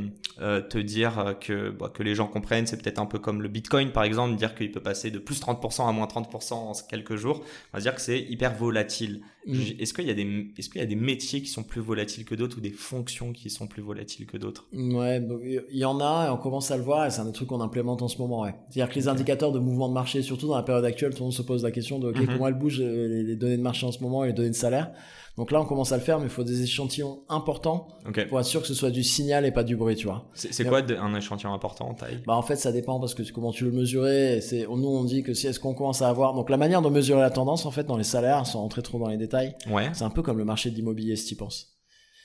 euh, 0.41 0.61
te 0.61 0.79
dire 0.79 1.19
euh, 1.19 1.35
que 1.35 1.71
bah, 1.71 1.89
que 1.93 2.03
les 2.03 2.17
gens 2.17 2.27
comprennent, 2.27 2.67
c'est 2.67 2.83
peut-être 2.83 2.99
un 2.99 3.07
peu 3.07 3.21
comme 3.21 3.43
le 3.43 3.49
Bitcoin 3.49 3.93
par 3.93 4.03
exemple, 4.03 4.35
dire 4.35 4.55
qu'il 4.55 4.73
peut 4.73 4.81
passer 4.81 5.11
de 5.11 5.19
plus 5.19 5.41
30% 5.41 5.89
à 5.89 5.93
moins 5.93 6.07
30% 6.07 6.55
en 6.55 6.73
quelques 6.89 7.17
jours. 7.17 7.41
On 7.73 7.77
va 7.77 7.81
dire 7.81 7.95
que 7.95 8.01
c'est 8.01 8.19
hyper 8.19 8.55
volatile. 8.55 9.23
Mm. 9.47 9.55
J- 9.55 9.77
Est-ce 9.79 9.93
qu'il 9.93 10.07
y 10.07 10.11
a 10.11 10.15
des 10.15 10.47
est-ce 10.57 10.69
qu'il 10.71 10.81
y 10.81 10.85
a 10.85 10.87
des 10.87 10.97
métiers 10.97 11.43
qui 11.43 11.49
sont 11.49 11.63
plus 11.63 11.81
volatiles 11.81 12.25
que 12.25 12.35
d'autres 12.35 12.59
ou 12.59 12.61
des 12.61 12.71
fonctions 12.71 13.33
qui 13.33 13.51
sont 13.51 13.67
plus 13.67 13.83
volatiles 13.83 14.25
que 14.27 14.37
d'autres? 14.39 14.67
Ouais, 14.73 15.21
donc, 15.21 15.41
il 15.45 15.77
y 15.79 15.85
en 15.85 16.01
a, 16.01 16.27
et 16.27 16.31
on 16.31 16.37
commence 16.39 16.71
à 16.71 16.77
le 16.77 16.83
voir, 16.83 17.05
et 17.07 17.11
c'est 17.11 17.21
un 17.21 17.27
des 17.27 17.33
trucs 17.33 17.49
qu'on 17.49 17.61
implémente 17.61 18.01
en 18.03 18.09
ce 18.09 18.19
moment, 18.19 18.41
ouais. 18.43 18.55
C'est-à-dire 18.71 18.93
que 18.93 18.99
les 18.99 19.09
indicateurs 19.09 19.53
de 19.53 19.59
mouvement 19.59 19.89
de 19.89 19.95
marché, 19.95 20.23
surtout 20.23 20.47
dans 20.49 20.57
la 20.57 20.63
période 20.63 20.85
actuelle, 20.85 21.13
tout 21.13 21.19
le 21.19 21.25
monde 21.25 21.33
se 21.33 21.43
pose 21.43 21.63
la 21.63 21.71
question 21.71 21.99
de, 21.99 22.11
Mhm. 22.13 22.27
comment 22.27 22.49
elles 22.49 22.55
bougent 22.55 22.81
euh, 22.81 23.23
les, 23.23 23.37
données 23.37 23.57
de 23.59 23.63
marché 23.63 23.85
en 23.87 23.93
ce 23.93 24.01
moment 24.03 24.25
et 24.25 24.29
les 24.29 24.33
données 24.33 24.51
de 24.51 24.55
salaire? 24.55 24.93
Donc 25.37 25.51
là, 25.51 25.61
on 25.61 25.65
commence 25.65 25.91
à 25.91 25.97
le 25.97 26.03
faire, 26.05 26.21
mais 26.21 26.27
il 26.27 26.31
faut 26.31 26.45
des 26.45 26.63
échantillons 26.63 27.23
importants 27.29 27.89
pour 28.29 28.39
être 28.39 28.47
sûr 28.47 28.61
que 28.63 28.69
ce 28.69 28.75
soit 28.75 28.93
du 28.93 29.03
signal 29.03 29.45
et 29.45 29.51
pas 29.51 29.65
du 29.65 29.75
bruit, 29.75 29.97
tu 29.97 30.07
vois. 30.07 30.31
C'est 30.35 30.65
quoi 30.65 30.81
un 31.01 31.13
échantillon 31.17 31.53
important 31.53 31.89
en 31.89 31.95
taille? 31.95 32.23
Bah 32.25 32.37
en 32.37 32.43
fait 32.43 32.55
ça 32.55 32.71
dépend 32.71 33.01
parce 33.01 33.15
que 33.15 33.23
comment 33.33 33.51
tu 33.51 33.65
le 33.65 33.73
mesurer. 33.73 34.39
Nous 34.71 34.87
on 34.87 35.03
dit 35.03 35.25
que 35.25 35.35
si 35.35 35.49
est-ce 35.49 35.59
qu'on 35.59 35.75
commence 35.75 36.03
à 36.03 36.09
avoir 36.09 36.35
donc 36.35 36.51
la 36.51 36.57
manière 36.57 36.83
de 36.83 36.89
mesurer 36.89 37.21
la 37.21 37.31
tendance 37.31 37.67
en 37.67 37.73
fait 37.73 37.83
dans 37.83 37.97
les 37.97 38.05
salaires 38.05 38.47
sans 38.47 38.61
rentrer 38.61 38.83
trop 38.83 39.01
dans 39.01 39.09
les 39.09 39.17
détails. 39.17 39.34
Ouais. 39.71 39.91
C'est 39.93 40.05
un 40.05 40.11
peu 40.11 40.23
comme 40.23 40.39
le 40.39 40.45
marché 40.45 40.71
de 40.71 40.75
l'immobilier 40.75 41.17
si 41.17 41.27
tu 41.27 41.37
penses. 41.37 41.77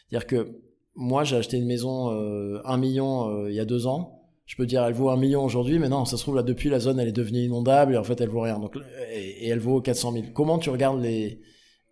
C'est-à-dire 0.10 0.28
que 0.28 0.62
moi, 0.96 1.24
j'ai 1.24 1.38
acheté 1.38 1.58
une 1.58 1.66
maison 1.66 2.12
euh, 2.12 2.62
1 2.66 2.78
million 2.78 3.30
euh, 3.30 3.50
il 3.50 3.56
y 3.56 3.60
a 3.60 3.66
deux 3.66 3.88
ans. 3.88 4.16
Je 4.46 4.56
peux 4.56 4.66
dire, 4.66 4.84
elle 4.84 4.94
vaut 4.94 5.10
1 5.10 5.18
million 5.18 5.44
aujourd'hui, 5.44 5.78
mais 5.78 5.90
non, 5.90 6.06
ça 6.06 6.18
se 6.18 6.24
trouve 6.24 6.36
là 6.36 6.44
depuis 6.44 6.70
la 6.70 6.80
zone, 6.80 7.00
elle 7.00 7.08
est 7.08 7.12
devenue 7.12 7.42
inondable 7.42 7.94
et 7.94 7.98
en 7.98 8.04
fait, 8.04 8.20
elle 8.20 8.30
vaut 8.30 8.42
rien. 8.42 8.60
Donc, 8.60 8.76
et, 9.14 9.46
et 9.46 9.48
elle 9.50 9.60
vaut 9.60 9.80
400 9.80 10.12
000. 10.12 10.26
Comment 10.34 10.58
tu 10.58 10.70
regardes 10.70 11.02
les 11.02 11.42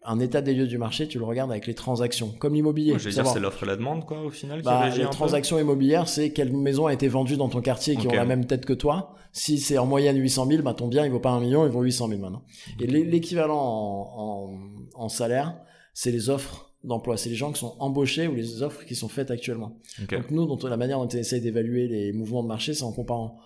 un 0.09 0.19
état 0.19 0.41
des 0.41 0.53
lieux 0.53 0.67
du 0.67 0.77
marché, 0.77 1.07
tu 1.07 1.19
le 1.19 1.25
regardes 1.25 1.51
avec 1.51 1.67
les 1.67 1.73
transactions, 1.75 2.33
comme 2.39 2.53
l'immobilier. 2.55 2.93
Ouais, 2.93 2.99
je 2.99 3.05
veux 3.09 3.11
dire, 3.13 3.27
c'est 3.27 3.39
l'offre 3.39 3.63
et 3.63 3.65
la 3.67 3.75
demande, 3.75 4.05
quoi, 4.05 4.21
au 4.21 4.29
final. 4.29 4.59
Qui 4.61 4.65
Bah, 4.65 4.89
les 4.95 5.03
transactions 5.09 5.59
immobilières, 5.59 6.07
c'est 6.07 6.31
quelle 6.31 6.51
maison 6.55 6.87
a 6.87 6.93
été 6.93 7.07
vendue 7.07 7.35
dans 7.37 7.49
ton 7.49 7.61
quartier 7.61 7.95
qui 7.97 8.07
Ok. 8.07 8.13
ont 8.13 8.15
la 8.15 8.25
même 8.25 8.45
tête 8.45 8.65
que 8.65 8.73
toi. 8.73 9.13
Si 9.33 9.59
c'est 9.59 9.77
en 9.77 9.85
moyenne 9.85 10.17
800 10.17 10.47
000, 10.47 10.63
bah 10.63 10.73
ton 10.73 10.87
bien 10.87 11.05
il 11.05 11.11
vaut 11.11 11.19
pas 11.19 11.29
un 11.31 11.39
million, 11.41 11.65
il 11.65 11.71
vaut 11.71 11.81
800 11.83 12.07
000 12.07 12.19
maintenant. 12.21 12.43
Et 12.79 12.87
l'é- 12.87 13.03
l'équivalent 13.05 13.57
en, 13.59 14.49
en, 14.95 15.03
en 15.03 15.09
salaire, 15.09 15.59
c'est 15.93 16.11
les 16.11 16.29
offres 16.29 16.73
d'emploi, 16.83 17.17
c'est 17.17 17.29
les 17.29 17.35
gens 17.35 17.51
qui 17.51 17.59
sont 17.59 17.75
embauchés 17.79 18.27
ou 18.27 18.33
les 18.35 18.63
offres 18.63 18.85
qui 18.85 18.95
sont 18.95 19.09
faites 19.09 19.29
actuellement. 19.29 19.77
Donc 20.09 20.31
nous, 20.31 20.45
dont 20.45 20.57
la 20.67 20.77
manière 20.77 20.97
dont 20.99 21.05
on 21.11 21.17
essaye 21.17 21.41
d'évaluer 21.41 21.87
les 21.87 22.13
mouvements 22.13 22.43
de 22.43 22.47
marché, 22.47 22.73
c'est 22.73 22.83
en 22.83 22.93
comparant 22.93 23.37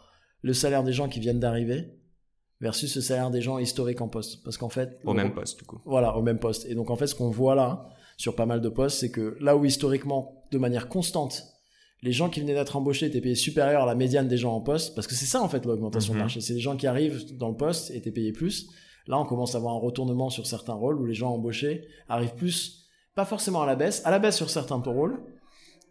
le 0.43 0.53
salaire 0.53 0.83
des 0.83 0.93
gens 0.93 1.09
qui 1.09 1.19
viennent 1.19 1.39
d'arriver 1.39 1.87
versus 2.61 2.95
le 2.95 3.01
salaire 3.01 3.29
des 3.31 3.41
gens 3.41 3.57
historiques 3.57 3.99
en 4.01 4.07
poste. 4.07 4.43
Parce 4.43 4.57
qu'en 4.57 4.69
fait, 4.69 4.99
Au 5.03 5.13
même 5.13 5.33
poste, 5.33 5.59
du 5.59 5.65
coup. 5.65 5.79
voilà, 5.85 6.15
au 6.15 6.21
même 6.21 6.39
poste. 6.39 6.65
Et 6.69 6.75
donc 6.75 6.89
en 6.89 6.95
fait, 6.95 7.07
ce 7.07 7.15
qu'on 7.15 7.29
voit 7.29 7.55
là, 7.55 7.89
sur 8.17 8.35
pas 8.35 8.45
mal 8.45 8.61
de 8.61 8.69
postes, 8.69 8.99
c'est 8.99 9.11
que 9.11 9.35
là 9.41 9.57
où 9.57 9.65
historiquement, 9.65 10.43
de 10.51 10.57
manière 10.59 10.87
constante, 10.87 11.43
les 12.03 12.11
gens 12.11 12.29
qui 12.29 12.39
venaient 12.39 12.53
d'être 12.53 12.75
embauchés 12.77 13.07
étaient 13.07 13.21
payés 13.21 13.35
supérieurs 13.35 13.83
à 13.83 13.85
la 13.85 13.95
médiane 13.95 14.27
des 14.27 14.37
gens 14.37 14.53
en 14.55 14.61
poste, 14.61 14.95
parce 14.95 15.07
que 15.07 15.15
c'est 15.15 15.25
ça 15.25 15.41
en 15.41 15.49
fait 15.49 15.65
l'augmentation 15.65 16.13
Mhm. 16.13 16.19
de 16.19 16.23
marché, 16.23 16.41
c'est 16.41 16.53
les 16.53 16.59
gens 16.59 16.75
qui 16.77 16.87
arrivent 16.87 17.35
dans 17.37 17.49
le 17.49 17.55
poste 17.55 17.91
et 17.91 17.97
étaient 17.97 18.11
payés 18.11 18.31
plus. 18.31 18.69
Là, 19.07 19.19
on 19.19 19.25
commence 19.25 19.55
à 19.55 19.57
avoir 19.57 19.73
un 19.75 19.79
retournement 19.79 20.29
sur 20.29 20.45
certains 20.45 20.73
rôles 20.73 20.99
où 21.01 21.05
les 21.05 21.13
gens 21.15 21.31
embauchés 21.33 21.87
arrivent 22.07 22.35
plus, 22.35 22.85
pas 23.15 23.25
forcément 23.25 23.61
à 23.63 23.65
la 23.65 23.75
baisse, 23.75 24.01
à 24.05 24.11
la 24.11 24.19
baisse 24.19 24.35
sur 24.37 24.49
certains 24.51 24.77
rôles, 24.77 25.19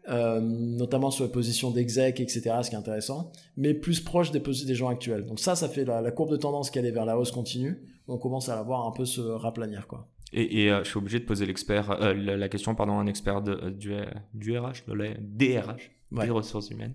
euh, 0.09 0.41
notamment 0.41 1.11
sur 1.11 1.25
les 1.25 1.31
positions 1.31 1.71
d'exec, 1.71 2.21
etc., 2.21 2.41
ce 2.63 2.71
qui 2.71 2.75
est 2.75 2.79
intéressant, 2.79 3.33
mais 3.57 3.75
plus 3.75 4.01
proche 4.01 4.31
des, 4.31 4.41
des 4.41 4.75
gens 4.75 4.89
actuels. 4.89 5.27
Donc 5.27 5.39
ça, 5.41 5.55
ça 5.57 5.69
fait 5.69 5.85
la, 5.85 6.01
la 6.01 6.11
courbe 6.11 6.31
de 6.31 6.37
tendance 6.37 6.71
qui 6.71 6.79
allait 6.79 6.91
vers 6.91 7.05
la 7.05 7.19
hausse 7.19 7.31
continue. 7.33 7.79
On 8.09 8.19
commence 8.19 8.49
à 8.49 8.57
la 8.57 8.63
voir 8.63 8.87
un 8.87 8.93
peu 8.93 9.05
se 9.05 9.21
raplanir, 9.21 9.87
quoi. 9.87 10.09
Et, 10.33 10.63
et, 10.63 10.71
euh, 10.73 10.83
je 10.85 10.89
suis 10.91 10.99
obligé 10.99 11.19
de 11.21 11.25
poser 11.25 11.45
l'expert, 11.47 11.91
euh, 11.91 12.15
la, 12.15 12.37
la 12.37 12.49
question, 12.49 12.75
pardon, 12.75 12.99
à 12.99 13.03
un 13.03 13.07
expert 13.07 13.43
de, 13.43 13.71
du, 13.71 13.95
du 14.35 14.57
RH, 14.59 14.85
de 14.89 14.93
la 14.95 15.09
DRH, 15.21 15.91
Ouais. 16.13 16.25
des 16.25 16.31
ressources 16.33 16.71
humaines. 16.71 16.95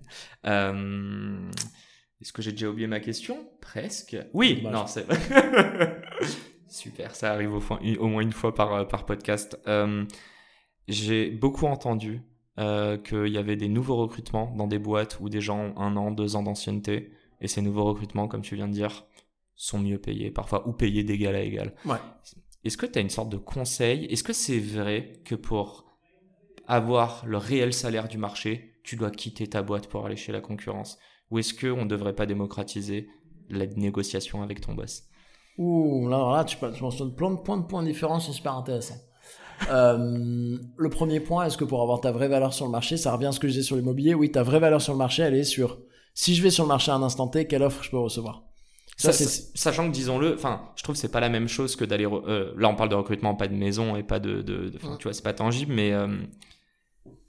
Est-ce 2.20 2.32
que 2.32 2.42
j'ai 2.42 2.52
déjà 2.52 2.68
oublié 2.68 2.86
ma 2.86 3.00
question? 3.00 3.48
Presque. 3.60 4.16
Oui, 4.34 4.56
Dommage. 4.62 4.72
non, 4.72 4.86
c'est 4.86 5.06
Super, 6.68 7.14
ça 7.14 7.32
arrive 7.32 7.52
au, 7.54 7.60
fond- 7.60 7.78
au 7.98 8.08
moins 8.08 8.22
une 8.22 8.32
fois 8.32 8.54
par, 8.54 8.86
par 8.88 9.06
podcast. 9.06 9.58
J'ai 10.88 11.30
beaucoup 11.30 11.66
entendu 11.66 12.20
euh, 12.58 12.96
qu'il 12.96 13.28
y 13.28 13.38
avait 13.38 13.56
des 13.56 13.68
nouveaux 13.68 13.96
recrutements 13.96 14.54
dans 14.56 14.66
des 14.66 14.78
boîtes 14.78 15.18
où 15.20 15.28
des 15.28 15.40
gens 15.40 15.58
ont 15.58 15.78
un 15.78 15.96
an, 15.96 16.10
deux 16.10 16.36
ans 16.36 16.42
d'ancienneté. 16.42 17.10
Et 17.40 17.48
ces 17.48 17.60
nouveaux 17.60 17.84
recrutements, 17.84 18.28
comme 18.28 18.42
tu 18.42 18.54
viens 18.56 18.68
de 18.68 18.72
dire, 18.72 19.04
sont 19.54 19.78
mieux 19.78 19.98
payés, 19.98 20.30
parfois, 20.30 20.66
ou 20.66 20.72
payés 20.72 21.04
d'égal 21.04 21.34
à 21.34 21.42
égal. 21.42 21.74
Ouais. 21.84 21.98
Est-ce 22.64 22.76
que 22.76 22.86
tu 22.86 22.98
as 22.98 23.02
une 23.02 23.10
sorte 23.10 23.28
de 23.28 23.36
conseil? 23.36 24.06
Est-ce 24.06 24.24
que 24.24 24.32
c'est 24.32 24.58
vrai 24.58 25.12
que 25.24 25.34
pour 25.34 25.84
avoir 26.66 27.24
le 27.26 27.36
réel 27.36 27.72
salaire 27.72 28.08
du 28.08 28.18
marché, 28.18 28.80
tu 28.82 28.96
dois 28.96 29.10
quitter 29.10 29.46
ta 29.46 29.62
boîte 29.62 29.88
pour 29.88 30.06
aller 30.06 30.16
chez 30.16 30.32
la 30.32 30.40
concurrence? 30.40 30.98
Ou 31.30 31.38
est-ce 31.38 31.54
qu'on 31.54 31.84
ne 31.84 31.88
devrait 31.88 32.14
pas 32.14 32.26
démocratiser 32.26 33.08
la 33.50 33.66
négociation 33.66 34.42
avec 34.42 34.60
ton 34.60 34.74
boss? 34.74 35.04
Ouh, 35.58 36.08
là, 36.08 36.32
là, 36.36 36.44
tu, 36.44 36.56
tu 36.56 36.82
mentionnes 36.82 37.14
plein 37.14 37.30
de 37.30 37.36
points 37.36 37.58
de 37.58 37.66
points 37.66 37.82
différents, 37.82 38.20
sont 38.20 38.32
super 38.32 38.54
intéressants. 38.54 39.00
Euh, 39.70 40.58
le 40.76 40.90
premier 40.90 41.20
point, 41.20 41.44
est-ce 41.46 41.56
que 41.56 41.64
pour 41.64 41.82
avoir 41.82 42.00
ta 42.00 42.12
vraie 42.12 42.28
valeur 42.28 42.52
sur 42.54 42.66
le 42.66 42.70
marché, 42.72 42.96
ça 42.96 43.12
revient 43.12 43.26
à 43.26 43.32
ce 43.32 43.40
que 43.40 43.48
je 43.48 43.52
disais 43.52 43.64
sur 43.64 43.76
l'immobilier? 43.76 44.14
Oui, 44.14 44.30
ta 44.30 44.42
vraie 44.42 44.60
valeur 44.60 44.80
sur 44.82 44.92
le 44.92 44.98
marché, 44.98 45.22
elle 45.22 45.34
est 45.34 45.44
sur 45.44 45.78
si 46.14 46.34
je 46.34 46.42
vais 46.42 46.50
sur 46.50 46.64
le 46.64 46.68
marché 46.68 46.90
à 46.90 46.94
un 46.94 47.02
instant 47.02 47.28
T, 47.28 47.46
quelle 47.46 47.62
offre 47.62 47.82
je 47.82 47.90
peux 47.90 47.98
recevoir? 47.98 48.44
Ça, 48.96 49.12
Ça, 49.12 49.28
sachant 49.54 49.88
que, 49.88 49.92
disons-le, 49.92 50.34
enfin, 50.34 50.70
je 50.76 50.82
trouve 50.82 50.94
que 50.94 51.00
c'est 51.00 51.10
pas 51.10 51.20
la 51.20 51.28
même 51.28 51.48
chose 51.48 51.76
que 51.76 51.84
d'aller. 51.84 52.06
euh, 52.06 52.54
là, 52.56 52.68
on 52.70 52.74
parle 52.74 52.88
de 52.88 52.94
recrutement, 52.94 53.34
pas 53.34 53.48
de 53.48 53.54
maison 53.54 53.96
et 53.96 54.02
pas 54.02 54.18
de. 54.20 54.40
de, 54.40 54.70
de- 54.70 54.76
enfin. 54.76 54.96
Tu 54.96 55.04
vois, 55.04 55.12
c'est 55.12 55.22
pas 55.24 55.34
tangible, 55.34 55.72
mais. 55.74 55.92
euh, 55.92 56.08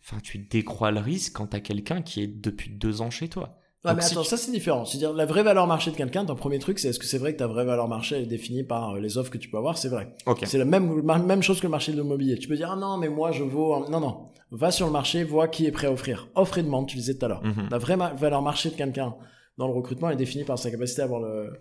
Enfin, 0.02 0.20
tu 0.22 0.38
décrois 0.38 0.92
le 0.92 1.00
risque 1.02 1.34
quand 1.34 1.48
t'as 1.48 1.60
quelqu'un 1.60 2.02
qui 2.02 2.22
est 2.24 2.28
depuis 2.28 2.70
deux 2.70 3.02
ans 3.02 3.10
chez 3.10 3.28
toi. 3.28 3.60
Ouais, 3.92 3.98
mais 3.98 4.04
attends, 4.06 4.24
ça 4.24 4.38
c'est 4.38 4.52
différent. 4.52 4.86
C'est-à-dire, 4.86 5.14
la 5.14 5.26
vraie 5.26 5.44
valeur 5.44 5.68
marché 5.68 5.92
de 5.92 5.96
quelqu'un, 5.96 6.26
ton 6.26 6.36
premier 6.36 6.60
truc, 6.60 6.80
c'est 6.80 6.90
est-ce 6.90 7.00
que 7.00 7.06
c'est 7.06 7.18
vrai 7.18 7.34
que 7.34 7.40
ta 7.40 7.48
vraie 7.48 7.66
valeur 7.66 7.88
marché 7.88 8.16
elle 8.16 8.24
est 8.24 8.28
définie 8.28 8.64
par 8.64 8.96
euh, 8.96 9.00
les 9.00 9.18
offres 9.18 9.32
que 9.32 9.38
tu 9.38 9.50
peux 9.50 9.58
avoir? 9.58 9.78
C'est 9.78 9.90
vrai. 9.90 10.14
Ok. 10.26 10.44
C'est 10.46 10.58
la 10.58 10.66
même, 10.66 11.02
même 11.04 11.42
chose 11.44 11.60
que 11.60 11.66
le 11.68 11.72
marché 11.72 11.92
de 11.92 12.02
l'immobilier. 12.02 12.38
Tu 12.38 12.48
peux 12.48 12.56
dire, 12.56 12.70
ah 12.72 12.76
non, 12.76 12.98
mais 12.98 13.10
moi 13.10 13.32
je 13.32 13.44
vaux. 13.44 13.74
un- 13.76 13.90
Non, 13.90 14.00
non. 14.00 14.30
Va 14.52 14.72
sur 14.72 14.86
le 14.86 14.92
marché, 14.94 15.24
vois 15.24 15.48
qui 15.48 15.66
est 15.66 15.72
prêt 15.72 15.88
à 15.88 15.92
offrir. 15.92 16.30
Offre 16.36 16.58
et 16.58 16.64
demande, 16.64 16.88
tu 16.88 16.96
disais 16.98 17.16
tout 17.18 17.26
à 17.26 17.30
l'heure. 17.30 17.44
Mhm. 17.44 17.68
La 17.70 17.78
vraie 17.78 17.98
valeur 17.98 18.42
marché 18.42 18.70
de 18.70 18.76
quelqu'un 18.76 19.16
dans 19.58 19.68
le 19.68 19.74
recrutement 19.74 20.10
est 20.10 20.16
définie 20.16 20.44
par 20.46 20.58
sa 20.60 20.72
capacité 20.72 21.02
à 21.02 21.06
avoir 21.06 21.20
le 21.22 21.52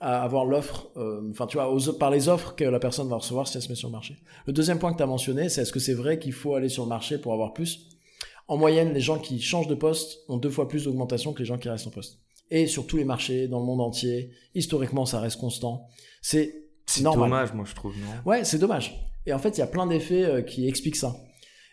à 0.00 0.22
avoir 0.22 0.44
l'offre, 0.44 0.88
euh, 0.96 1.22
enfin 1.30 1.46
tu 1.46 1.56
vois, 1.56 1.70
aux- 1.72 1.92
par 1.94 2.10
les 2.10 2.28
offres 2.28 2.54
que 2.56 2.64
la 2.64 2.78
personne 2.78 3.08
va 3.08 3.16
recevoir 3.16 3.46
si 3.48 3.56
elle 3.56 3.62
se 3.62 3.68
met 3.68 3.74
sur 3.74 3.88
le 3.88 3.92
marché. 3.92 4.16
Le 4.46 4.52
deuxième 4.52 4.78
point 4.78 4.92
que 4.92 4.96
tu 4.98 5.02
as 5.02 5.06
mentionné, 5.06 5.48
c'est 5.48 5.62
est-ce 5.62 5.72
que 5.72 5.78
c'est 5.80 5.94
vrai 5.94 6.18
qu'il 6.18 6.32
faut 6.32 6.54
aller 6.56 6.68
sur 6.68 6.82
le 6.82 6.88
marché 6.88 7.16
pour 7.16 7.32
avoir 7.32 7.52
plus? 7.54 7.88
En 8.48 8.56
moyenne, 8.56 8.92
les 8.92 9.00
gens 9.00 9.18
qui 9.18 9.40
changent 9.40 9.68
de 9.68 9.74
poste 9.74 10.18
ont 10.28 10.36
deux 10.36 10.50
fois 10.50 10.68
plus 10.68 10.84
d'augmentation 10.84 11.32
que 11.32 11.38
les 11.38 11.44
gens 11.46 11.58
qui 11.58 11.68
restent 11.68 11.86
en 11.86 11.90
poste. 11.90 12.18
Et 12.50 12.66
sur 12.66 12.86
tous 12.86 12.96
les 12.98 13.04
marchés, 13.04 13.48
dans 13.48 13.58
le 13.58 13.64
monde 13.66 13.80
entier, 13.80 14.30
historiquement, 14.54 15.06
ça 15.06 15.18
reste 15.20 15.38
constant. 15.40 15.86
C'est 16.20 16.52
normal. 17.00 17.30
dommage, 17.30 17.54
moi, 17.54 17.64
je 17.66 17.74
trouve, 17.74 17.94
non? 17.98 18.30
Ouais, 18.30 18.44
c'est 18.44 18.58
dommage. 18.58 18.94
Et 19.26 19.32
en 19.32 19.38
fait, 19.38 19.56
il 19.56 19.60
y 19.60 19.62
a 19.62 19.66
plein 19.66 19.86
d'effets 19.86 20.24
euh, 20.24 20.42
qui 20.42 20.68
expliquent 20.68 20.96
ça. 20.96 21.16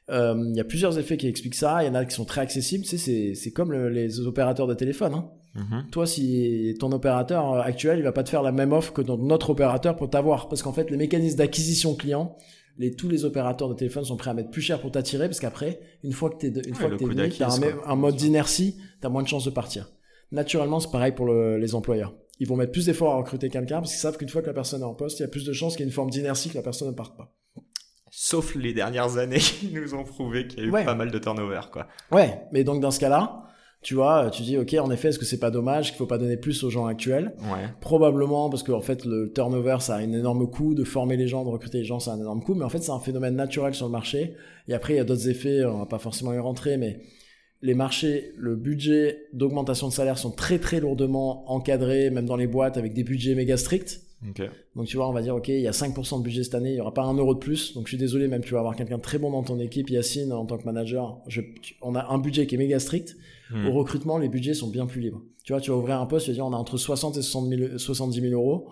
Euh, 0.09 0.33
Il 0.51 0.55
y 0.55 0.61
a 0.61 0.63
plusieurs 0.63 0.97
effets 0.97 1.17
qui 1.17 1.27
expliquent 1.27 1.55
ça. 1.55 1.83
Il 1.83 1.87
y 1.87 1.89
en 1.89 1.95
a 1.95 2.05
qui 2.05 2.15
sont 2.15 2.23
très 2.25 2.41
accessibles. 2.41 2.85
Tu 2.85 2.97
sais, 2.97 3.33
c'est- 3.35 3.51
comme 3.51 3.71
le- 3.73 3.89
les 3.89 4.21
opérateurs 4.21 4.67
de 4.67 4.73
téléphone. 4.73 5.13
Hein. 5.13 5.29
Mhm. 5.55 5.87
Toi, 5.91 6.07
si 6.07 6.73
ton 6.79 6.91
opérateur 6.93 7.51
euh, 7.53 7.61
actuel, 7.61 7.99
il 7.99 8.03
va 8.03 8.13
pas 8.13 8.23
te 8.23 8.29
faire 8.29 8.41
la 8.41 8.53
même 8.53 8.71
offre 8.71 8.93
que 8.93 9.01
notre 9.01 9.49
opérateur 9.49 9.97
pour 9.97 10.09
t'avoir. 10.09 10.47
Parce 10.47 10.63
qu'en 10.63 10.71
fait, 10.71 10.89
les 10.89 10.95
mécanismes 10.97 11.37
d'acquisition 11.37 11.93
client, 11.95 12.37
les, 12.81 12.95
tous 12.95 13.07
les 13.09 13.23
opérateurs 13.25 13.69
de 13.69 13.73
téléphone 13.75 14.03
sont 14.03 14.17
prêts 14.17 14.31
à 14.31 14.33
mettre 14.33 14.49
plus 14.51 14.61
cher 14.61 14.81
pour 14.81 14.91
t'attirer. 14.91 15.27
Parce 15.27 15.39
qu'après, 15.39 15.79
une 16.03 16.11
fois 16.13 16.29
que 16.29 16.37
t'es 16.37 16.47
une 16.47 16.57
Ouais, 16.57 16.73
fois 16.73 16.89
que 16.89 16.95
t'es 16.95 17.05
venu, 17.05 17.29
t'as 17.29 17.57
un, 17.85 17.95
mode 17.95 18.15
d'inertie, 18.15 18.77
t'as 18.99 19.09
moins 19.09 19.23
de 19.23 19.27
chances 19.27 19.45
de 19.45 19.49
partir. 19.51 19.89
Naturellement, 20.31 20.79
c'est 20.79 20.91
pareil 20.91 21.11
pour 21.13 21.25
le- 21.25 21.57
les 21.57 21.75
employeurs. 21.75 22.13
Ils 22.39 22.47
vont 22.47 22.55
mettre 22.55 22.71
plus 22.71 22.87
d'efforts 22.87 23.13
à 23.13 23.17
recruter 23.17 23.49
quelqu'un 23.49 23.79
parce 23.81 23.91
qu'ils 23.91 23.99
savent 24.01 24.17
qu'une 24.17 24.29
fois 24.29 24.41
que 24.41 24.47
la 24.47 24.53
personne 24.53 24.81
est 24.81 24.85
en 24.85 24.95
poste, 24.95 25.19
il 25.19 25.21
y 25.21 25.25
a 25.25 25.29
plus 25.29 25.45
de 25.45 25.53
chances 25.53 25.73
qu'il 25.75 25.81
y 25.81 25.87
ait 25.87 25.91
une 25.91 25.93
forme 25.93 26.09
d'inertie 26.09 26.49
que 26.49 26.55
la 26.55 26.63
personne 26.63 26.87
ne 26.89 26.93
parte 26.93 27.15
pas. 27.17 27.35
Sauf 28.09 28.55
les 28.55 28.73
dernières 28.73 29.17
années 29.17 29.39
qui 29.59 29.71
nous 29.71 29.93
ont 29.93 30.03
prouvé 30.03 30.47
qu'il 30.47 30.59
y 30.59 30.63
a 30.63 30.65
eu 30.65 30.71
Ouais. 30.71 30.83
pas 30.85 30.95
mal 30.95 31.11
de 31.11 31.19
turnover, 31.19 31.61
quoi. 31.71 31.87
Ouais, 32.11 32.41
mais 32.51 32.63
donc 32.63 32.81
dans 32.81 32.91
ce 32.91 32.99
cas-là, 32.99 33.43
tu 33.81 33.95
vois, 33.95 34.29
tu 34.31 34.43
dis, 34.43 34.57
ok, 34.57 34.75
en 34.75 34.91
effet, 34.91 35.09
est-ce 35.09 35.17
que 35.17 35.25
c'est 35.25 35.39
pas 35.39 35.49
dommage 35.49 35.89
qu'il 35.89 35.97
faut 35.97 36.05
pas 36.05 36.19
donner 36.19 36.37
plus 36.37 36.63
aux 36.63 36.69
gens 36.69 36.85
actuels? 36.85 37.33
Ouais. 37.39 37.67
Probablement 37.79 38.49
parce 38.49 38.61
qu'en 38.61 38.81
fait, 38.81 39.05
le 39.05 39.31
turnover, 39.33 39.77
ça 39.79 39.95
a 39.95 39.97
un 39.97 40.13
énorme 40.13 40.47
coût, 40.49 40.75
de 40.75 40.83
former 40.83 41.17
les 41.17 41.27
gens, 41.27 41.43
de 41.43 41.49
recruter 41.49 41.79
les 41.79 41.83
gens, 41.83 41.99
c'est 41.99 42.11
un 42.11 42.19
énorme 42.19 42.43
coût, 42.43 42.53
mais 42.53 42.63
en 42.63 42.69
fait, 42.69 42.79
c'est 42.79 42.91
un 42.91 42.99
phénomène 42.99 43.35
naturel 43.35 43.73
sur 43.73 43.87
le 43.87 43.91
marché. 43.91 44.35
Et 44.67 44.75
après, 44.75 44.93
il 44.93 44.97
y 44.97 44.99
a 44.99 45.03
d'autres 45.03 45.29
effets, 45.29 45.65
on 45.65 45.79
va 45.79 45.87
pas 45.87 45.97
forcément 45.97 46.31
y 46.31 46.37
rentrer, 46.37 46.77
mais 46.77 46.99
les 47.63 47.73
marchés, 47.73 48.33
le 48.37 48.55
budget 48.55 49.27
d'augmentation 49.33 49.87
de 49.87 49.93
salaire 49.93 50.19
sont 50.19 50.31
très 50.31 50.59
très 50.59 50.79
lourdement 50.79 51.51
encadrés, 51.51 52.11
même 52.11 52.25
dans 52.25 52.35
les 52.35 52.47
boîtes, 52.47 52.77
avec 52.77 52.93
des 52.93 53.03
budgets 53.03 53.33
méga 53.33 53.57
stricts. 53.57 54.01
Ok. 54.29 54.43
Donc 54.75 54.85
tu 54.85 54.97
vois, 54.97 55.09
on 55.09 55.13
va 55.13 55.23
dire, 55.23 55.35
ok, 55.35 55.47
il 55.47 55.61
y 55.61 55.67
a 55.67 55.71
5% 55.71 56.19
de 56.19 56.23
budget 56.23 56.43
cette 56.43 56.53
année, 56.53 56.71
il 56.71 56.77
y 56.77 56.81
aura 56.81 56.93
pas 56.93 57.03
un 57.03 57.15
euro 57.15 57.33
de 57.33 57.39
plus. 57.39 57.73
Donc 57.73 57.85
je 57.85 57.89
suis 57.89 57.97
désolé, 57.97 58.27
même 58.27 58.41
tu 58.41 58.53
vas 58.53 58.59
avoir 58.59 58.75
quelqu'un 58.75 58.97
de 58.97 59.01
très 59.01 59.17
bon 59.17 59.31
dans 59.31 59.41
ton 59.43 59.59
équipe, 59.59 59.89
Yacine, 59.89 60.31
en 60.31 60.45
tant 60.45 60.57
que 60.57 60.65
manager. 60.65 61.19
Je, 61.27 61.41
on 61.81 61.95
a 61.95 62.11
un 62.11 62.19
budget 62.19 62.45
qui 62.45 62.55
est 62.55 62.57
méga 62.59 62.79
strict. 62.79 63.15
Hmm. 63.51 63.67
Au 63.67 63.71
recrutement, 63.71 64.17
les 64.17 64.29
budgets 64.29 64.53
sont 64.53 64.69
bien 64.69 64.85
plus 64.85 65.01
libres. 65.01 65.21
Tu 65.43 65.53
vois, 65.53 65.61
tu 65.61 65.71
vas 65.71 65.77
ouvrir 65.77 65.99
un 65.99 66.05
poste, 66.05 66.25
tu 66.25 66.31
vas 66.31 66.35
dire, 66.35 66.45
on 66.45 66.53
a 66.53 66.57
entre 66.57 66.77
60 66.77 67.17
et 67.17 67.21
60 67.21 67.49
000 67.49 67.77
70 67.77 68.21
000 68.21 68.33
euros. 68.33 68.69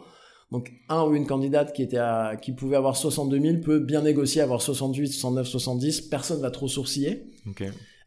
Donc 0.52 0.72
un 0.90 1.04
ou 1.04 1.14
une 1.14 1.28
candidate 1.28 1.74
qui 1.74 1.84
était 1.84 1.98
à, 1.98 2.36
qui 2.36 2.54
pouvait 2.54 2.76
avoir 2.76 2.98
62 2.98 3.40
000 3.40 3.58
peut 3.60 3.80
bien 3.80 4.02
négocier, 4.02 4.42
avoir 4.42 4.62
68, 4.62 5.08
69, 5.10 5.48
70. 5.48 6.02
Personne 6.02 6.42
va 6.42 6.50
trop 6.50 6.68
sourciller. 6.68 7.30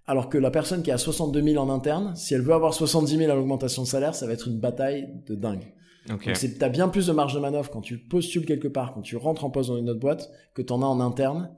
Alors 0.06 0.28
que 0.28 0.38
la 0.38 0.50
personne 0.50 0.82
qui 0.82 0.90
a 0.90 0.98
62 0.98 1.40
000 1.40 1.62
en 1.62 1.70
interne, 1.72 2.16
si 2.16 2.34
elle 2.34 2.42
veut 2.42 2.54
avoir 2.54 2.74
70 2.74 3.16
000 3.16 3.30
à 3.30 3.34
l'augmentation 3.36 3.82
de 3.82 3.86
salaire, 3.86 4.14
ça 4.14 4.26
va 4.26 4.32
être 4.32 4.48
une 4.48 4.58
bataille 4.58 5.08
de 5.26 5.36
dingue. 5.36 5.72
Ok. 6.10 6.26
Donc 6.26 6.58
t'as 6.58 6.68
bien 6.68 6.88
plus 6.88 7.06
de 7.06 7.12
marge 7.12 7.34
de 7.34 7.38
manœuvre 7.38 7.70
quand 7.70 7.80
tu 7.80 7.98
postules 7.98 8.44
quelque 8.44 8.66
part, 8.66 8.92
quand 8.92 9.02
tu 9.02 9.16
rentres 9.16 9.44
en 9.44 9.50
poste 9.50 9.70
dans 9.70 9.78
une 9.78 9.88
autre 9.88 10.00
boîte, 10.00 10.30
que 10.54 10.62
t'en 10.62 10.82
as 10.82 10.86
en 10.86 10.98
interne 10.98 11.50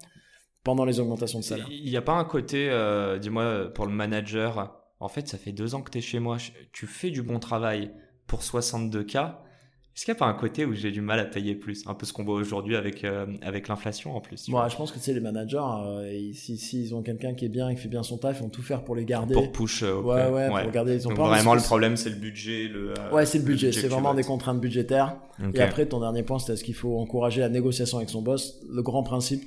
pendant 0.64 0.84
les 0.84 1.00
augmentations 1.00 1.38
de 1.38 1.44
salaire. 1.44 1.66
Il 1.70 1.88
n'y 1.88 1.96
a 1.96 2.02
pas 2.02 2.14
un 2.14 2.24
côté, 2.24 2.68
euh, 2.68 3.18
dis-moi, 3.18 3.70
pour 3.74 3.86
le 3.86 3.92
manager, 3.92 4.83
en 5.04 5.08
fait, 5.08 5.28
ça 5.28 5.38
fait 5.38 5.52
deux 5.52 5.74
ans 5.74 5.82
que 5.82 5.90
tu 5.90 5.98
es 5.98 6.00
chez 6.00 6.18
moi, 6.18 6.38
tu 6.72 6.86
fais 6.86 7.10
du 7.10 7.22
bon 7.22 7.38
travail 7.38 7.90
pour 8.26 8.40
62K. 8.42 9.34
Est-ce 9.96 10.04
qu'il 10.06 10.12
n'y 10.12 10.16
a 10.16 10.18
pas 10.18 10.26
un 10.26 10.34
côté 10.34 10.64
où 10.64 10.74
j'ai 10.74 10.90
du 10.90 11.00
mal 11.00 11.20
à 11.20 11.24
payer 11.24 11.54
plus? 11.54 11.86
Un 11.86 11.94
peu 11.94 12.04
ce 12.04 12.12
qu'on 12.12 12.24
voit 12.24 12.34
aujourd'hui 12.34 12.74
avec, 12.74 13.04
euh, 13.04 13.26
avec 13.42 13.68
l'inflation 13.68 14.16
en 14.16 14.20
plus. 14.20 14.48
Moi, 14.48 14.66
je 14.68 14.74
pense 14.76 14.90
que 14.90 14.98
sais, 14.98 15.12
les 15.14 15.20
managers, 15.20 15.56
euh, 15.62 16.10
ils- 16.12 16.34
si, 16.34 16.56
s'ils 16.58 16.94
ont 16.96 17.02
quelqu'un 17.02 17.34
qui 17.34 17.44
est 17.44 17.48
bien 17.48 17.68
et 17.68 17.76
qui 17.76 17.80
fait 17.82 17.88
bien 17.88 18.02
son 18.02 18.18
taf, 18.18 18.38
ils 18.40 18.42
vont 18.42 18.48
tout 18.48 18.62
faire 18.62 18.82
pour 18.82 18.96
les 18.96 19.04
garder. 19.04 19.34
Pour 19.34 19.52
push. 19.52 19.84
euh, 19.84 20.00
ouais, 20.00 20.28
ouais, 20.30 20.62
pour 20.62 20.72
garder. 20.72 20.94
Ils 20.96 21.06
ont 21.06 21.10
Donc 21.10 21.18
pas 21.18 21.28
vraiment, 21.28 21.54
le 21.54 21.60
problème, 21.60 21.96
c'est 21.96 22.10
le 22.10 22.16
budget. 22.16 22.66
Le, 22.66 22.94
euh, 22.98 23.10
Ouais, 23.12 23.24
c'est 23.24 23.38
le 23.38 23.44
budget. 23.44 23.70
C'est 23.70 23.86
vraiment 23.86 24.14
des 24.14 24.24
contraintes 24.24 24.60
budgétaires. 24.60 25.16
Et 25.52 25.60
après, 25.60 25.86
ton 25.86 26.00
dernier 26.00 26.24
point, 26.24 26.40
c'était 26.40 26.54
est-ce 26.54 26.64
qu'il 26.64 26.74
faut 26.74 26.98
encourager 26.98 27.40
la 27.40 27.48
négociation 27.48 27.98
avec 27.98 28.08
son 28.10 28.22
boss 28.22 28.64
Le 28.68 28.82
grand 28.82 29.04
principe 29.04 29.44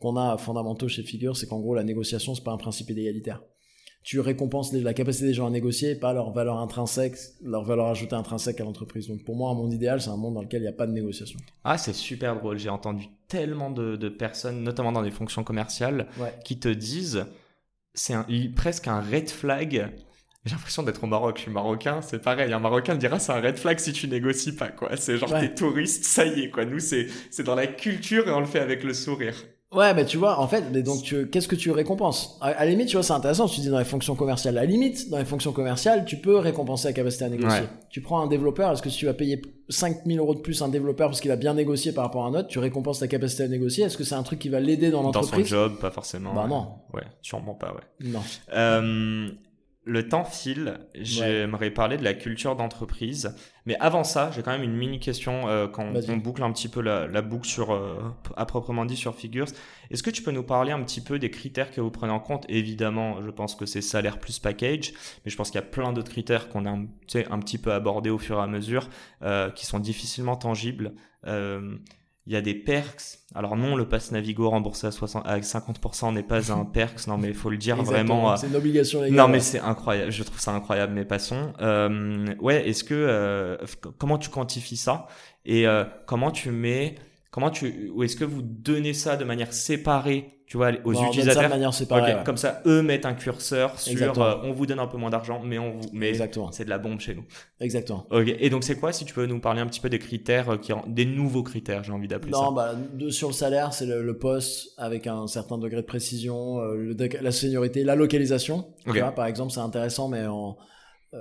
qu'on 0.00 0.16
a 0.16 0.36
fondamentaux 0.36 0.88
chez 0.88 1.04
Figure, 1.04 1.36
c'est 1.36 1.46
qu'en 1.46 1.60
gros, 1.60 1.74
la 1.76 1.84
négociation, 1.84 2.34
c'est 2.34 2.42
pas 2.44 2.52
un 2.52 2.56
principe 2.58 2.90
égalitaire. 2.90 3.40
Tu 4.06 4.20
récompenses 4.20 4.72
la 4.72 4.94
capacité 4.94 5.26
des 5.26 5.34
gens 5.34 5.48
à 5.48 5.50
négocier, 5.50 5.96
pas 5.96 6.12
leur 6.12 6.30
valeur 6.30 6.58
intrinsèque, 6.60 7.16
leur 7.42 7.64
valeur 7.64 7.86
ajoutée 7.86 8.14
intrinsèque 8.14 8.60
à 8.60 8.64
l'entreprise. 8.64 9.08
Donc 9.08 9.24
pour 9.24 9.34
moi, 9.34 9.50
un 9.50 9.54
monde 9.54 9.72
idéal, 9.72 10.00
c'est 10.00 10.10
un 10.10 10.16
monde 10.16 10.34
dans 10.34 10.42
lequel 10.42 10.60
il 10.60 10.62
n'y 10.66 10.68
a 10.68 10.72
pas 10.72 10.86
de 10.86 10.92
négociation. 10.92 11.40
Ah, 11.64 11.76
c'est 11.76 11.92
super 11.92 12.36
drôle. 12.36 12.56
J'ai 12.56 12.68
entendu 12.68 13.08
tellement 13.26 13.68
de, 13.68 13.96
de, 13.96 14.08
personnes, 14.08 14.62
notamment 14.62 14.92
dans 14.92 15.02
des 15.02 15.10
fonctions 15.10 15.42
commerciales, 15.42 16.06
Ouais. 16.20 16.32
qui 16.44 16.56
te 16.60 16.68
disent, 16.68 17.26
c'est 17.94 18.14
presque 18.54 18.86
un 18.86 19.00
red 19.00 19.28
flag. 19.28 19.90
J'ai 20.44 20.52
l'impression 20.54 20.84
d'être 20.84 21.02
au 21.02 21.08
Maroc. 21.08 21.38
Je 21.38 21.42
suis 21.42 21.50
marocain, 21.50 22.00
c'est 22.00 22.22
pareil. 22.22 22.52
Un 22.52 22.60
Marocain 22.60 22.94
dira 22.94 23.18
c'est 23.18 23.32
un 23.32 23.40
red 23.40 23.56
flag 23.56 23.80
si 23.80 23.92
tu 23.92 24.06
négocies 24.06 24.54
pas, 24.54 24.68
quoi. 24.68 24.96
C'est 24.96 25.18
genre 25.18 25.32
Ouais. 25.32 25.40
t'es 25.48 25.52
touriste, 25.56 26.04
ça 26.04 26.24
y 26.24 26.42
est, 26.42 26.50
quoi. 26.50 26.64
Nous, 26.64 26.78
c'est 26.78 27.08
dans 27.44 27.56
la 27.56 27.66
culture 27.66 28.28
et 28.28 28.30
on 28.30 28.38
le 28.38 28.46
fait 28.46 28.60
avec 28.60 28.84
le 28.84 28.94
sourire. 28.94 29.34
Ouais, 29.72 29.92
mais 29.94 30.04
tu 30.06 30.16
vois, 30.16 30.38
en 30.40 30.46
fait, 30.46 30.62
mais 30.72 30.82
donc 30.82 31.02
qu'est-ce 31.32 31.48
que 31.48 31.56
tu 31.56 31.72
récompenses? 31.72 32.38
À, 32.40 32.46
à 32.50 32.64
la 32.64 32.70
limite, 32.70 32.86
tu 32.88 32.96
vois, 32.96 33.02
c'est 33.02 33.12
intéressant. 33.12 33.48
Tu 33.48 33.60
dis 33.60 33.68
dans 33.68 33.80
les 33.80 33.84
fonctions 33.84 34.14
commerciales. 34.14 34.56
À 34.56 34.60
la 34.60 34.66
limite, 34.66 35.10
dans 35.10 35.18
les 35.18 35.24
fonctions 35.24 35.52
commerciales, 35.52 36.04
tu 36.04 36.16
peux 36.18 36.36
récompenser 36.38 36.86
la 36.88 36.92
capacité 36.94 37.24
à 37.24 37.28
négocier. 37.28 37.62
Ouais. 37.62 37.68
Tu 37.90 38.00
prends 38.00 38.20
un 38.20 38.28
développeur, 38.28 38.70
est-ce 38.72 38.80
que 38.80 38.88
si 38.90 38.98
tu 38.98 39.06
vas 39.06 39.12
payer 39.14 39.42
5000 39.68 40.18
euros 40.20 40.36
de 40.36 40.40
plus 40.40 40.62
un 40.62 40.68
développeur 40.68 41.08
parce 41.08 41.20
qu'il 41.20 41.32
a 41.32 41.36
bien 41.36 41.52
négocié 41.54 41.90
par 41.92 42.04
rapport 42.04 42.24
à 42.24 42.28
un 42.28 42.34
autre, 42.34 42.46
tu 42.48 42.60
récompenses 42.60 43.00
ta 43.00 43.08
capacité 43.08 43.42
à 43.42 43.48
négocier? 43.48 43.84
Est-ce 43.84 43.98
que 43.98 44.04
c'est 44.04 44.14
un 44.14 44.22
truc 44.22 44.38
qui 44.38 44.48
va 44.50 44.60
l'aider 44.60 44.90
dans 44.92 45.02
Dans 45.02 45.12
son 45.12 45.18
l'entreprise? 45.20 45.48
job, 45.48 45.78
pas 45.80 45.90
forcément. 45.90 46.32
Bah 46.32 46.44
ouais. 46.44 46.48
non. 46.48 46.68
Ouais, 46.94 47.02
sûrement 47.20 47.54
pas, 47.54 47.72
ouais. 47.74 48.08
Non. 48.08 48.22
Euh, 48.54 49.28
le 49.86 50.08
temps 50.08 50.24
file. 50.24 50.80
J'aimerais 50.94 51.70
parler 51.70 51.96
de 51.96 52.04
la 52.04 52.12
culture 52.12 52.56
d'entreprise. 52.56 53.34
Mais 53.66 53.76
avant 53.78 54.04
ça, 54.04 54.30
j'ai 54.32 54.42
quand 54.42 54.50
même 54.50 54.64
une 54.64 54.76
mini 54.76 54.98
question 54.98 55.48
euh, 55.48 55.68
quand 55.68 55.90
on 56.08 56.16
boucle 56.16 56.42
un 56.42 56.52
petit 56.52 56.68
peu 56.68 56.80
la, 56.80 57.06
la 57.06 57.22
boucle 57.22 57.46
sur, 57.46 57.72
euh, 57.72 57.98
à 58.36 58.46
proprement 58.46 58.84
dit 58.84 58.96
sur 58.96 59.14
Figures. 59.14 59.46
Est-ce 59.90 60.02
que 60.02 60.10
tu 60.10 60.22
peux 60.22 60.32
nous 60.32 60.42
parler 60.42 60.72
un 60.72 60.82
petit 60.82 61.00
peu 61.00 61.18
des 61.18 61.30
critères 61.30 61.70
que 61.70 61.80
vous 61.80 61.90
prenez 61.90 62.12
en 62.12 62.20
compte? 62.20 62.44
Évidemment, 62.48 63.22
je 63.22 63.30
pense 63.30 63.54
que 63.54 63.64
c'est 63.64 63.80
salaire 63.80 64.18
plus 64.18 64.40
package, 64.40 64.92
mais 65.24 65.30
je 65.30 65.36
pense 65.36 65.50
qu'il 65.50 65.60
y 65.60 65.64
a 65.64 65.66
plein 65.66 65.92
d'autres 65.92 66.10
critères 66.10 66.48
qu'on 66.48 66.66
a 66.66 66.70
un 66.70 67.38
petit 67.38 67.58
peu 67.58 67.72
abordés 67.72 68.10
au 68.10 68.18
fur 68.18 68.38
et 68.38 68.42
à 68.42 68.46
mesure, 68.48 68.88
euh, 69.22 69.50
qui 69.50 69.66
sont 69.66 69.78
difficilement 69.78 70.36
tangibles. 70.36 70.92
Il 72.28 72.32
y 72.32 72.36
a 72.36 72.40
des 72.40 72.54
perks. 72.54 73.18
Alors 73.36 73.56
non, 73.56 73.76
le 73.76 73.88
pass 73.88 74.10
Navigo 74.10 74.50
remboursé 74.50 74.86
à, 74.88 74.90
60, 74.90 75.24
à 75.26 75.38
50% 75.38 76.12
n'est 76.12 76.22
pas 76.24 76.50
un 76.52 76.64
perks. 76.64 77.06
Non, 77.06 77.18
mais 77.18 77.28
il 77.28 77.34
faut 77.34 77.50
le 77.50 77.56
dire 77.56 77.78
Exactement. 77.78 78.14
vraiment. 78.16 78.32
euh, 78.32 78.36
C'est 78.36 78.48
une 78.48 78.56
obligation 78.56 79.00
légale. 79.02 79.16
non 79.16 79.28
mais 79.28 79.38
c'est 79.40 79.60
incroyable, 79.60 80.10
je 80.10 80.22
trouve 80.24 80.40
ça 80.40 80.52
incroyable, 80.52 80.92
mais 80.92 81.04
passons. 81.04 81.52
Euh, 81.60 82.26
ouais, 82.40 82.68
est-ce 82.68 82.82
que 82.82 82.94
euh, 82.94 83.56
comment 83.98 84.18
tu 84.18 84.30
quantifies 84.30 84.76
ça? 84.76 85.06
Et 85.44 85.68
euh, 85.68 85.84
comment 86.06 86.32
tu 86.32 86.50
mets, 86.50 86.96
comment 87.30 87.50
tu, 87.50 87.90
ou 87.94 88.02
est-ce 88.02 88.16
que 88.16 88.24
vous 88.24 88.42
donnez 88.42 88.94
ça 88.94 89.16
de 89.16 89.24
manière 89.24 89.52
séparée, 89.52 90.32
tu 90.46 90.56
vois, 90.56 90.70
aux 90.84 90.92
Bon, 90.92 90.92
donne 90.92 90.94
ça 90.94 91.02
de 91.02 91.08
utilisateurs 91.08 91.48
manière 91.50 91.74
séparée. 91.74 92.14
Ouais. 92.14 92.22
Comme 92.24 92.36
ça, 92.36 92.62
eux 92.66 92.80
mettent 92.80 93.04
un 93.04 93.14
curseur 93.14 93.80
sur, 93.80 94.22
euh, 94.22 94.36
on 94.44 94.52
vous 94.52 94.64
donne 94.64 94.78
un 94.78 94.86
peu 94.86 94.96
moins 94.96 95.10
d'argent, 95.10 95.42
mais 95.44 95.58
on 95.58 95.72
vous, 95.72 95.88
mais 95.92 96.08
Exactement. 96.10 96.52
c'est 96.52 96.64
de 96.64 96.70
la 96.70 96.78
bombe 96.78 97.00
chez 97.00 97.16
nous. 97.16 97.24
Exactement. 97.60 98.06
Ok. 98.10 98.28
Et 98.38 98.48
donc 98.48 98.62
c'est 98.62 98.78
quoi, 98.78 98.92
si 98.92 99.04
tu 99.04 99.12
peux 99.12 99.26
nous 99.26 99.40
parler 99.40 99.60
un 99.60 99.66
petit 99.66 99.80
peu 99.80 99.88
des 99.90 99.98
critères, 99.98 100.50
euh, 100.50 100.56
qui, 100.56 100.72
des 100.86 101.04
nouveaux 101.04 101.42
critères, 101.42 101.82
j'ai 101.82 101.92
envie 101.92 102.06
d'appeler 102.06 102.30
Non, 102.30 102.44
ça. 102.46 102.50
bah, 102.54 102.74
de- 102.94 103.10
sur 103.10 103.26
le 103.28 103.34
salaire, 103.34 103.72
c'est 103.72 103.86
le, 103.86 104.02
le 104.02 104.18
poste 104.18 104.68
avec 104.78 105.08
un 105.08 105.26
certain 105.26 105.58
degré 105.58 105.80
de 105.82 105.86
précision, 105.86 106.60
euh, 106.60 106.76
le 106.76 107.08
la 107.20 107.32
seniorité, 107.32 107.82
la 107.82 107.96
localisation. 107.96 108.66
Tu 108.84 108.90
Ok. 108.90 108.98
vois, 108.98 109.10
par 109.12 109.26
exemple, 109.26 109.52
c'est 109.52 109.58
intéressant, 109.60 110.08
mais 110.08 110.26
en, 110.26 110.56
euh, 111.12 111.18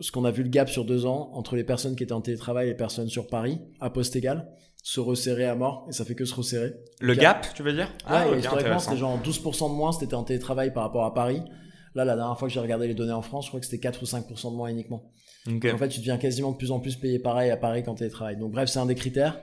ce 0.00 0.10
qu'on 0.10 0.24
a 0.24 0.32
vu 0.32 0.42
le 0.42 0.48
gap 0.48 0.68
sur 0.68 0.84
deux 0.84 1.06
ans 1.06 1.30
entre 1.34 1.54
les 1.54 1.62
personnes 1.62 1.94
qui 1.94 2.02
étaient 2.02 2.12
en 2.12 2.20
télétravail 2.20 2.66
et 2.66 2.70
les 2.70 2.76
personnes 2.76 3.08
sur 3.08 3.28
Paris, 3.28 3.60
à 3.78 3.90
poste 3.90 4.16
égal, 4.16 4.48
se 4.84 5.00
resserrer 5.00 5.46
à 5.46 5.54
mort, 5.54 5.86
et 5.88 5.92
ça 5.92 6.04
fait 6.04 6.14
que 6.14 6.26
se 6.26 6.34
resserrer. 6.34 6.74
Le 7.00 7.14
gap, 7.14 7.46
tu 7.54 7.62
veux 7.62 7.72
dire? 7.72 7.90
Ah, 8.04 8.28
ouais, 8.28 8.38
historiquement, 8.38 8.78
c'était 8.78 8.98
genre 8.98 9.18
12% 9.18 9.70
de 9.70 9.74
moins 9.74 9.92
si 9.92 10.00
t'étais 10.00 10.14
en 10.14 10.24
télétravail 10.24 10.74
par 10.74 10.82
rapport 10.82 11.06
à 11.06 11.14
Paris. 11.14 11.40
Là, 11.94 12.04
la 12.04 12.16
dernière 12.16 12.38
fois 12.38 12.48
que 12.48 12.54
j'ai 12.54 12.60
regardé 12.60 12.86
les 12.86 12.92
données 12.92 13.14
en 13.14 13.22
France, 13.22 13.46
je 13.46 13.50
crois 13.50 13.60
que 13.60 13.66
c'était 13.66 13.78
4 13.78 14.02
ou 14.02 14.04
5% 14.04 14.50
de 14.50 14.56
moins 14.56 14.68
uniquement. 14.68 15.10
Ok. 15.48 15.66
En 15.72 15.78
fait, 15.78 15.88
tu 15.88 16.00
deviens 16.00 16.18
quasiment 16.18 16.52
de 16.52 16.58
plus 16.58 16.70
en 16.70 16.80
plus 16.80 16.96
payé 16.96 17.18
pareil 17.18 17.50
à 17.50 17.56
Paris 17.56 17.82
quand 17.82 17.94
tu 17.94 18.00
télétravailles. 18.00 18.36
Donc 18.36 18.52
bref, 18.52 18.68
c'est 18.68 18.78
un 18.78 18.84
des 18.84 18.94
critères. 18.94 19.40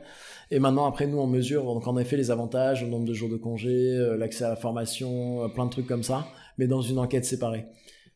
Et 0.51 0.60
maintenant, 0.60 0.86
après, 0.86 1.08
nous, 1.08 1.17
on 1.17 1.27
mesure 1.27 1.63
donc 1.63 1.88
en 1.88 1.97
effet 1.97 2.17
les 2.17 2.30
avantages, 2.30 2.84
le 2.84 2.89
nombre 2.89 3.06
de 3.06 3.13
jours 3.13 3.30
de 3.30 3.38
congé, 3.38 3.71
euh, 3.71 4.17
l'accès 4.17 4.43
à 4.43 4.49
la 4.49 4.56
formation, 4.56 5.43
euh, 5.43 5.47
plein 5.47 5.65
de 5.65 5.71
trucs 5.71 5.88
comme 5.88 6.04
ça, 6.04 6.27
mais 6.60 6.67
dans 6.67 6.82
une 6.82 6.99
enquête 6.99 7.25
séparée. 7.25 7.65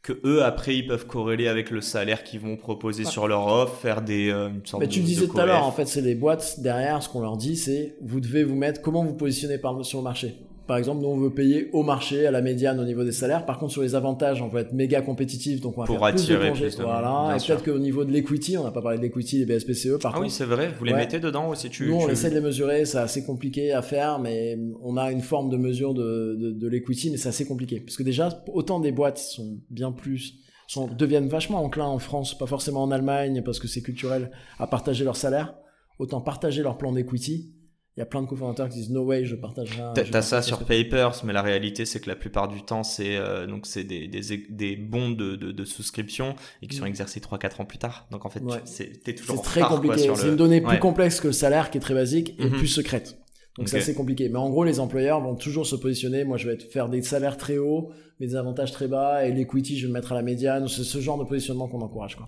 Que 0.05 0.13
eux 0.23 0.43
après 0.43 0.75
ils 0.75 0.85
peuvent 0.85 1.07
corréler 1.07 1.47
avec 1.47 1.71
le 1.71 1.81
salaire 1.81 2.23
qu'ils 2.23 2.39
vont 2.39 2.57
proposer 2.57 3.05
sur 3.05 3.27
leur 3.27 3.47
offre, 3.47 3.73
faire 3.73 4.03
des 4.03 4.29
euh, 4.29 4.49
une 4.49 4.63
sorte 4.63 4.83
Mais 4.83 4.87
tu 4.87 4.99
le 4.99 5.05
de 5.05 5.09
disais 5.09 5.27
tout 5.27 5.39
à 5.39 5.47
l'heure, 5.47 5.65
en 5.65 5.71
fait, 5.71 5.87
c'est 5.87 6.01
les 6.01 6.13
boîtes 6.13 6.59
derrière, 6.59 7.01
ce 7.01 7.09
qu'on 7.09 7.21
leur 7.21 7.37
dit, 7.37 7.57
c'est 7.57 7.95
vous 8.01 8.19
devez 8.19 8.43
vous 8.43 8.55
mettre, 8.55 8.81
comment 8.81 9.03
vous 9.03 9.15
positionnez 9.15 9.57
par, 9.57 9.83
sur 9.83 9.99
le 9.99 10.03
marché? 10.03 10.35
Par 10.67 10.78
exemple, 10.78 11.01
nous, 11.04 11.10
on 11.10 11.17
veut 11.17 11.30
payer 11.30 11.69
au 11.73 11.84
marché, 11.84 12.25
à 12.25 12.32
la 12.32 12.41
médiane 12.41 12.80
au 12.80 12.86
niveau 12.86 13.04
des 13.04 13.12
salaires. 13.12 13.45
Par 13.45 13.60
contre, 13.60 13.71
sur 13.73 13.84
les 13.84 13.93
avantages, 13.93 14.41
on 14.41 14.47
veut 14.47 14.62
être 14.62 14.73
méga 14.73 15.01
compétitif, 15.01 15.62
donc 15.62 15.78
on 15.78 15.82
va 15.82 15.86
Pour 15.86 15.99
faire 15.99 16.10
plus 16.15 16.28
de 16.28 16.34
attirer 16.34 16.49
congés. 16.49 16.65
plus 16.67 16.78
de 16.78 16.82
monde, 16.82 16.91
voilà. 16.91 17.36
Et 17.38 17.45
peut-être 17.45 17.63
qu'au 17.63 17.78
niveau 17.78 18.04
de 18.04 18.12
l'equity, 18.12 18.58
on 18.58 18.63
n'a 18.63 18.71
pas 18.71 18.82
parlé 18.82 18.97
de 18.97 19.04
l'equity, 19.04 19.38
les 19.38 19.45
BSPCE, 19.45 19.99
par 20.01 20.15
Ah 20.15 20.19
oui, 20.19 20.32
c'est 20.32 20.45
vrai, 20.45 20.71
vous 20.78 20.84
les 20.86 20.91
Ouais. 20.93 20.97
mettez 20.97 21.19
dedans 21.19 21.49
aussi 21.49 21.69
tu 21.69 21.88
Nous, 21.88 21.95
on 21.95 22.10
essaie 22.10 22.30
de 22.32 22.36
les 22.36 22.41
mesurer, 22.41 22.86
c'est 22.86 22.97
assez 22.97 23.23
compliqué 23.23 23.73
à 23.73 23.84
faire, 23.84 24.17
mais 24.17 24.58
on 24.82 24.97
a 24.97 25.12
une 25.12 25.21
forme 25.21 25.49
de 25.51 25.58
mesure 25.58 25.93
de, 25.93 26.36
de, 26.39 26.51
de 26.51 26.67
l'equity, 26.67 27.12
mais 27.12 27.17
c'est 27.17 27.30
assez 27.30 27.45
compliqué. 27.45 27.80
Parce 27.80 27.95
que 27.97 28.04
déjà, 28.04 28.43
autant 28.51 28.80
des 28.80 28.91
boîtes 28.91 29.19
sont 29.19 29.60
bien 29.69 29.91
plus, 29.91 30.34
sont, 30.67 30.88
deviennent 30.88 31.28
vachement 31.28 31.63
enclins 31.63 31.86
en 31.86 31.99
France, 31.99 32.36
pas 32.36 32.47
forcément 32.47 32.82
en 32.82 32.89
Allemagne, 32.89 33.43
parce 33.45 33.60
que 33.60 33.67
c'est 33.67 33.82
culturel, 33.82 34.32
à 34.58 34.65
partager 34.65 35.04
leur 35.04 35.15
salaire, 35.15 35.54
autant 35.99 36.21
partager 36.21 36.63
leur 36.63 36.78
plan 36.80 36.91
d'equity. 36.91 37.51
Il 37.97 38.01
y 38.01 38.03
a 38.03 38.05
plein 38.05 38.21
de 38.21 38.27
cofondateurs 38.27 38.67
qui 38.67 38.75
disent 38.79 38.89
no 38.89 39.03
way, 39.03 39.23
je 39.23 39.36
partagerai. 39.36 39.81
un- 39.81 39.93
T'as 39.93 40.21
ça 40.21 40.41
sur 40.41 40.65
Papers, 40.65 41.21
mais 41.23 41.31
la 41.31 41.41
réalité 41.41 41.86
c'est 41.86 42.01
que 42.01 42.10
la 42.10 42.17
plupart 42.17 42.49
du 42.49 42.62
temps 42.62 42.84
c'est 42.84 43.15
euh, 43.15 43.47
donc 43.47 43.65
c'est 43.65 43.86
des, 43.86 44.08
des, 44.10 44.45
des 44.49 44.75
bons 44.75 45.12
de, 45.12 45.38
de, 45.38 45.51
de 45.53 45.65
souscription 45.65 46.36
et 46.62 46.67
qui 46.67 46.75
sont 46.75 46.84
Mm. 46.84 46.88
exercés 46.88 47.21
3-4 47.21 47.62
ans 47.62 47.65
plus 47.65 47.77
tard. 47.77 48.08
Donc 48.12 48.25
en 48.25 48.29
fait, 48.29 48.41
Ouais. 48.41 48.60
c'est- 48.65 49.01
t'es 49.03 49.15
toujours 49.15 49.36
C'est 49.36 49.39
en 49.39 49.43
très 49.43 49.62
retard, 49.63 49.81
compliqué. 49.81 50.10
C'est 50.13 50.23
le- 50.25 50.31
une 50.31 50.36
donnée 50.36 50.60
plus 50.62 50.77
complexe 50.79 51.21
que 51.21 51.27
le 51.27 51.34
salaire 51.34 51.71
qui 51.71 51.77
est 51.77 51.81
très 51.81 51.93
basique 51.93 52.36
et 52.38 52.45
Mhm. 52.49 52.58
plus 52.58 52.67
secrète. 52.67 53.17
Donc 53.58 53.69
c'est 53.69 53.77
Ok. 53.77 53.84
assez 53.84 53.93
compliqué. 53.95 54.27
Mais 54.27 54.39
en 54.39 54.49
gros, 54.49 54.65
les 54.65 54.81
employeurs 54.81 55.21
vont 55.21 55.36
toujours 55.36 55.65
se 55.65 55.77
positionner. 55.77 56.25
Moi, 56.25 56.36
je 56.36 56.49
vais 56.49 56.60
faire 56.60 56.89
des 56.89 57.01
salaires 57.01 57.38
très 57.38 57.58
hauts, 57.58 57.93
mais 58.19 58.27
des 58.27 58.36
avantages 58.36 58.73
très 58.73 58.89
bas, 58.89 59.25
et 59.25 59.31
l'equity, 59.31 59.77
je 59.77 59.84
vais 59.84 59.88
le 59.88 59.93
mettre 59.93 60.12
à 60.12 60.15
la 60.15 60.21
médiane. 60.23 60.67
C'est 60.67 60.84
ce 60.84 60.99
genre 60.99 61.17
de 61.17 61.23
positionnement 61.23 61.69
qu'on 61.69 61.79
encourage. 61.79 62.17
Quoi. 62.17 62.27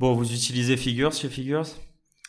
Bon, 0.00 0.12
vous 0.14 0.32
utilisez 0.34 0.76
Figures 0.76 1.12
chez 1.12 1.28
Figures? 1.28 1.68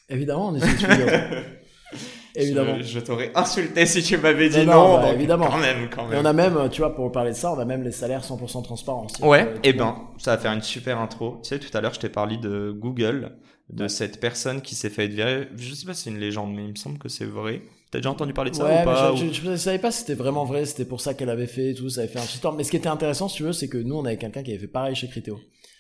Évidemment, 0.10 0.50
on 0.50 0.52
de 0.52 0.60
suivre. 0.60 0.86
Évidemment. 2.36 2.76
Je, 2.78 2.84
je 2.84 3.00
t'aurais 3.00 3.32
insulté 3.36 3.86
si 3.86 4.04
tu 4.04 4.18
m'avais 4.18 4.50
dit 4.50 4.60
Non, 4.60 4.66
non. 4.66 4.88
non, 4.98 5.02
bah, 5.02 5.14
évidemment. 5.14 5.48
Quand 5.48 5.58
même, 5.58 5.90
quand 5.90 6.06
Et 6.08 6.12
même. 6.12 6.20
on 6.22 6.26
a 6.26 6.34
même, 6.34 6.70
tu 6.72 6.82
vois, 6.82 6.94
pour 6.96 7.12
parler 7.12 7.32
de 7.32 7.36
ça, 7.36 7.52
on 7.54 7.60
a 7.60 7.66
même 7.66 7.84
les 7.84 7.92
salaires 7.92 8.24
100% 8.24 8.64
transparents. 8.64 9.08
Ouais, 9.22 9.54
et 9.64 9.72
tout 9.72 9.78
le 9.80 9.84
ben, 9.84 9.96
ça 10.18 10.32
va 10.36 10.38
faire 10.42 10.52
une 10.52 10.62
super 10.62 11.00
intro. 11.00 11.40
Tu 11.44 11.50
sais, 11.50 11.60
tout 11.60 11.76
à 11.78 11.82
l'heure, 11.82 11.94
je 11.94 12.00
t'ai 12.00 12.10
parlé 12.10 12.38
de 12.38 12.72
Google, 12.72 13.38
de 13.70 13.88
cette 13.88 14.20
personne 14.20 14.62
qui 14.62 14.76
s'est 14.76 14.90
fait 14.90 15.08
virer. 15.08 15.48
Je 15.56 15.74
sais 15.74 15.86
pas 15.86 15.94
si 15.94 16.04
c'est 16.04 16.10
une 16.12 16.20
légende, 16.20 16.54
mais 16.54 16.64
il 16.66 16.72
me 16.72 16.76
semble 16.76 16.98
que 16.98 17.10
c'est 17.10 17.26
vrai. 17.26 17.62
T'as 17.92 18.00
déjà 18.00 18.10
entendu 18.12 18.34
parler 18.34 18.52
de 18.52 18.56
ça 18.56 18.66
Ouais, 18.66 18.82
ou 18.82 18.84
pas 18.84 19.12
mais 19.12 19.18
je, 19.18 19.26
ou- 19.26 19.34
je, 19.34 19.52
je 19.52 19.56
savais 19.56 19.80
pas 19.80 19.92
si 19.92 20.00
c'était 20.00 20.16
vraiment 20.16 20.44
vrai, 20.44 20.66
c'était 20.66 20.86
pour 20.86 21.00
ça 21.02 21.14
qu'elle 21.14 21.30
avait 21.30 21.48
fait 21.48 21.70
et 21.72 21.74
tout, 21.74 21.90
ça 21.90 22.02
avait 22.02 22.10
fait 22.10 22.20
un 22.20 22.24
shitstorm. 22.26 22.58
Mais 22.58 22.64
ce 22.64 22.72
qui 22.72 22.78
était 22.78 22.90
intéressant, 22.90 23.28
si 23.30 23.38
tu 23.38 23.44
veux, 23.44 23.54
c'est 23.54 23.70
que 23.70 23.78
nous, 23.78 23.96
on 23.96 24.04
avait 24.06 24.18
quelqu'un 24.18 24.44
qui 24.44 24.52
avait 24.52 24.60
fait 24.60 24.68
pareil 24.68 24.96
chez 24.96 25.08
Criteo. 25.08 25.40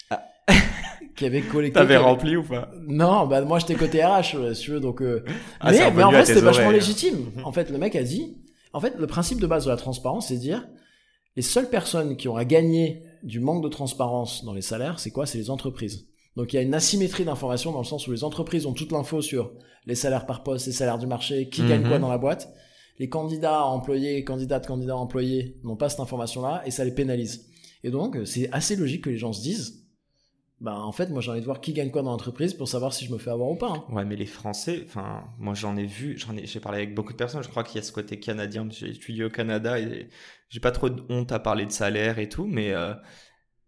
Ah. 0.09 0.23
qui 1.15 1.25
avait 1.25 1.41
collecté. 1.41 1.79
T'avais 1.79 1.95
avait- 1.95 2.03
rempli 2.03 2.35
ou 2.35 2.43
pas 2.43 2.71
Non, 2.87 3.25
bah 3.27 3.41
moi 3.41 3.59
j'étais 3.59 3.75
côté 3.75 4.03
RH, 4.03 4.35
ouais, 4.37 4.53
si 4.55 4.63
tu 4.63 4.71
veux, 4.71 4.79
donc. 4.79 5.01
euh, 5.01 5.23
Ah, 5.59 5.71
mais, 5.71 5.91
mais 5.91 6.03
en 6.03 6.11
vrai, 6.11 6.25
c'était 6.25 6.41
vachement 6.41 6.65
oreilles. 6.65 6.79
légitime. 6.79 7.31
En 7.45 7.51
fait, 7.51 7.69
le 7.69 7.77
mec 7.77 7.95
a 7.95 8.03
dit. 8.03 8.37
En 8.73 8.79
fait, 8.81 8.95
le 8.97 9.07
principe 9.07 9.39
de 9.39 9.47
base 9.47 9.65
de 9.65 9.69
la 9.69 9.77
transparence, 9.77 10.27
c'est 10.27 10.35
de 10.35 10.39
dire 10.41 10.67
les 11.37 11.41
seules 11.41 11.69
personnes 11.69 12.17
qui 12.17 12.27
ont 12.27 12.35
à 12.35 12.45
gagner 12.45 13.03
du 13.23 13.39
manque 13.39 13.63
de 13.63 13.69
transparence 13.69 14.43
dans 14.45 14.53
les 14.53 14.61
salaires, 14.61 14.99
c'est 14.99 15.11
quoi? 15.11 15.25
C'est 15.25 15.37
les 15.37 15.49
entreprises. 15.49 16.05
Donc 16.35 16.51
il 16.51 16.57
y 16.57 16.59
a 16.59 16.61
une 16.61 16.73
asymétrie 16.73 17.23
d'information 17.23 17.71
dans 17.71 17.79
le 17.79 17.85
sens 17.85 18.07
où 18.07 18.11
les 18.11 18.23
entreprises 18.25 18.65
ont 18.65 18.73
toute 18.73 18.91
l'info 18.91 19.21
sur 19.21 19.51
les 19.85 19.95
salaires 19.95 20.25
par 20.25 20.43
poste, 20.43 20.67
les 20.67 20.73
salaires 20.73 20.97
du 20.97 21.07
marché, 21.07 21.47
qui 21.49 21.61
gagne 21.65 21.81
Mhm. 21.83 21.87
quoi 21.89 21.99
dans 21.99 22.09
la 22.09 22.17
boîte. 22.17 22.49
Les 22.99 23.07
candidats 23.09 23.65
employés, 23.65 24.23
candidates, 24.23 24.67
candidats 24.67 24.95
employés 24.97 25.57
n'ont 25.63 25.75
pas 25.77 25.89
cette 25.89 25.99
information-là 26.01 26.61
et 26.65 26.71
ça 26.71 26.83
les 26.85 26.91
pénalise. 26.91 27.47
Et 27.83 27.89
donc, 27.91 28.15
euh, 28.17 28.25
c'est 28.25 28.49
assez 28.51 28.75
logique 28.75 29.03
que 29.03 29.09
les 29.09 29.17
gens 29.17 29.31
se 29.33 29.41
disent, 29.41 29.84
bah 30.61 30.75
en 30.79 30.91
fait, 30.91 31.09
moi 31.09 31.21
j'ai 31.21 31.31
envie 31.31 31.41
de 31.41 31.45
voir 31.45 31.59
qui 31.59 31.73
gagne 31.73 31.91
quoi 31.91 32.01
dans 32.01 32.11
l'entreprise 32.11 32.53
pour 32.53 32.67
savoir 32.67 32.93
si 32.93 33.05
je 33.05 33.11
me 33.11 33.17
fais 33.17 33.29
avoir 33.29 33.49
ou 33.49 33.55
pas. 33.55 33.71
hein. 33.71 33.83
Ouais, 33.89 34.05
mais 34.05 34.15
les 34.15 34.25
Français, 34.25 34.83
enfin, 34.85 35.25
moi 35.37 35.53
j'en 35.53 35.75
ai 35.75 35.85
vu, 35.85 36.17
j'en 36.17 36.35
ai, 36.37 36.45
j'ai 36.45 36.59
parlé 36.59 36.77
avec 36.79 36.95
beaucoup 36.95 37.11
de 37.11 37.17
personnes. 37.17 37.43
Je 37.43 37.49
crois 37.49 37.63
qu'il 37.63 37.75
y 37.75 37.79
a 37.79 37.83
ce 37.83 37.91
côté 37.91 38.19
canadien. 38.19 38.67
J'ai 38.71 38.89
étudié 38.89 39.25
au 39.25 39.29
Canada 39.29 39.79
et 39.79 40.07
j'ai 40.49 40.59
pas 40.59 40.71
trop 40.71 40.89
de 40.89 41.03
honte 41.09 41.31
à 41.31 41.39
parler 41.39 41.65
de 41.65 41.71
salaire 41.71 42.19
et 42.19 42.29
tout, 42.29 42.45
mais 42.47 42.71
euh, 42.71 42.93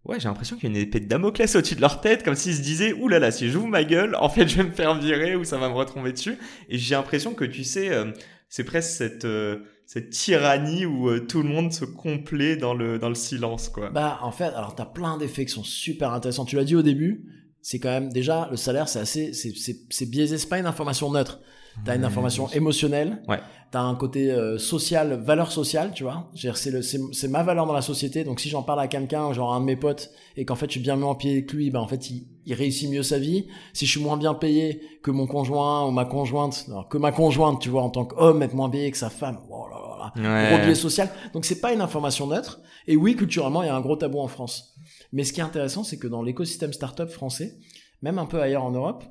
ouais, 0.05 0.19
j'ai 0.19 0.29
l'impression 0.29 0.55
qu'il 0.55 0.71
y 0.71 0.73
a 0.73 0.79
une 0.79 0.81
épée 0.87 1.01
de 1.01 1.07
Damoclès 1.07 1.55
au-dessus 1.55 1.75
de 1.75 1.81
leur 1.81 1.99
tête, 2.01 2.23
comme 2.23 2.35
s'ils 2.35 2.55
se 2.55 2.61
disaient, 2.61 2.93
ouh 2.93 3.07
là 3.09 3.19
là, 3.19 3.31
si 3.31 3.47
ma 3.47 3.83
gueule, 3.83 4.15
en 4.15 4.29
fait, 4.29 4.47
je 4.47 4.57
vais 4.57 4.63
me 4.63 4.71
faire 4.71 4.97
virer 4.97 5.35
ou 5.35 5.43
ça 5.43 5.57
va 5.57 5.69
me 5.69 5.73
retomber 5.73 6.13
dessus. 6.13 6.37
Et 6.69 6.77
j'ai 6.77 6.95
l'impression 6.95 7.33
que 7.33 7.45
tu 7.45 7.63
sais, 7.63 7.89
euh, 7.89 8.11
c'est 8.47 8.63
presque 8.63 8.89
cette 8.91 9.25
euh, 9.25 9.59
cette 9.87 10.09
tyrannie 10.09 10.85
où 10.85 11.09
euh, 11.09 11.21
tout 11.21 11.41
le 11.41 11.47
monde 11.47 11.71
se 11.71 11.85
complaît 11.85 12.57
dans 12.57 12.73
le 12.73 12.99
dans 12.99 13.07
le 13.07 13.15
silence, 13.15 13.69
quoi. 13.69 13.89
Bah, 13.89 14.19
en 14.21 14.31
fait, 14.31 14.53
alors 14.53 14.75
t'as 14.75 14.85
plein 14.85 15.17
d'effets 15.17 15.45
qui 15.45 15.53
sont 15.53 15.63
super 15.63 16.11
intéressants. 16.11 16.43
Tu 16.43 16.57
l'as 16.57 16.65
dit 16.65 16.75
au 16.75 16.81
début, 16.81 17.23
c'est 17.67 17.79
quand 17.79 17.89
même 17.89 18.13
déjà 18.13 18.47
le 18.49 18.55
salaire, 18.55 18.87
c'est 18.87 18.99
assez, 18.99 19.33
c'est 19.33 19.51
c'est 19.57 19.75
c'est 19.89 20.05
biaisé, 20.05 20.37
c'est 20.37 20.47
pas 20.47 20.57
une 20.57 20.67
information 20.67 21.11
neutre. 21.11 21.41
T'as 21.83 21.97
une 21.97 22.05
information 22.05 22.47
émotionnelle. 22.53 23.21
Ouais. 23.27 23.39
T'as 23.71 23.81
un 23.81 23.93
côté 23.93 24.31
euh, 24.31 24.57
social, 24.57 25.21
valeur 25.21 25.51
sociale, 25.51 25.91
tu 25.93 26.03
vois. 26.03 26.31
C'est 26.33 26.71
le, 26.71 26.81
c'est, 26.81 26.99
c'est 27.11 27.27
ma 27.27 27.43
valeur 27.43 27.65
dans 27.65 27.73
la 27.73 27.81
société. 27.81 28.23
Donc 28.23 28.39
si 28.39 28.47
j'en 28.47 28.63
parle 28.63 28.79
à 28.79 28.87
quelqu'un, 28.87 29.33
genre 29.33 29.53
à 29.53 29.57
un 29.57 29.59
de 29.59 29.65
mes 29.65 29.75
potes, 29.75 30.11
et 30.37 30.45
qu'en 30.45 30.55
fait 30.55 30.67
je 30.67 30.71
suis 30.71 30.79
bien 30.79 30.95
mis 30.95 31.03
en 31.03 31.13
pied 31.13 31.33
avec 31.33 31.51
lui, 31.51 31.69
ben 31.69 31.81
en 31.81 31.87
fait 31.87 32.09
il, 32.09 32.25
il 32.45 32.53
réussit 32.53 32.89
mieux 32.89 33.03
sa 33.03 33.19
vie. 33.19 33.47
Si 33.73 33.85
je 33.85 33.91
suis 33.91 34.01
moins 34.01 34.15
bien 34.15 34.33
payé 34.33 34.81
que 35.03 35.11
mon 35.11 35.27
conjoint 35.27 35.85
ou 35.85 35.91
ma 35.91 36.05
conjointe, 36.05 36.69
non, 36.69 36.83
que 36.85 36.97
ma 36.97 37.11
conjointe, 37.11 37.59
tu 37.59 37.67
vois, 37.67 37.81
en 37.81 37.89
tant 37.89 38.05
qu'homme, 38.05 38.41
être 38.43 38.53
moins 38.53 38.69
payé 38.69 38.89
que 38.91 38.97
sa 38.97 39.09
femme. 39.09 39.39
Oh 39.49 39.67
là 39.69 39.75
là 39.75 39.96
là. 40.15 40.49
Gros 40.49 40.65
biais 40.65 40.75
social. 40.75 41.09
Donc 41.33 41.45
c'est 41.45 41.59
pas 41.59 41.73
une 41.73 41.81
information 41.81 42.27
neutre. 42.27 42.59
Et 42.87 42.95
oui, 42.95 43.15
culturellement, 43.15 43.63
il 43.63 43.67
y 43.67 43.69
a 43.69 43.75
un 43.75 43.81
gros 43.81 43.95
tabou 43.95 44.19
en 44.19 44.27
France. 44.27 44.75
Mais 45.11 45.23
ce 45.23 45.33
qui 45.33 45.39
est 45.39 45.43
intéressant, 45.43 45.83
c'est 45.83 45.97
que 45.97 46.07
dans 46.07 46.21
l'écosystème 46.21 46.73
startup 46.73 47.09
français, 47.09 47.57
même 48.01 48.19
un 48.19 48.25
peu 48.25 48.41
ailleurs 48.41 48.63
en 48.63 48.71
Europe, 48.71 49.03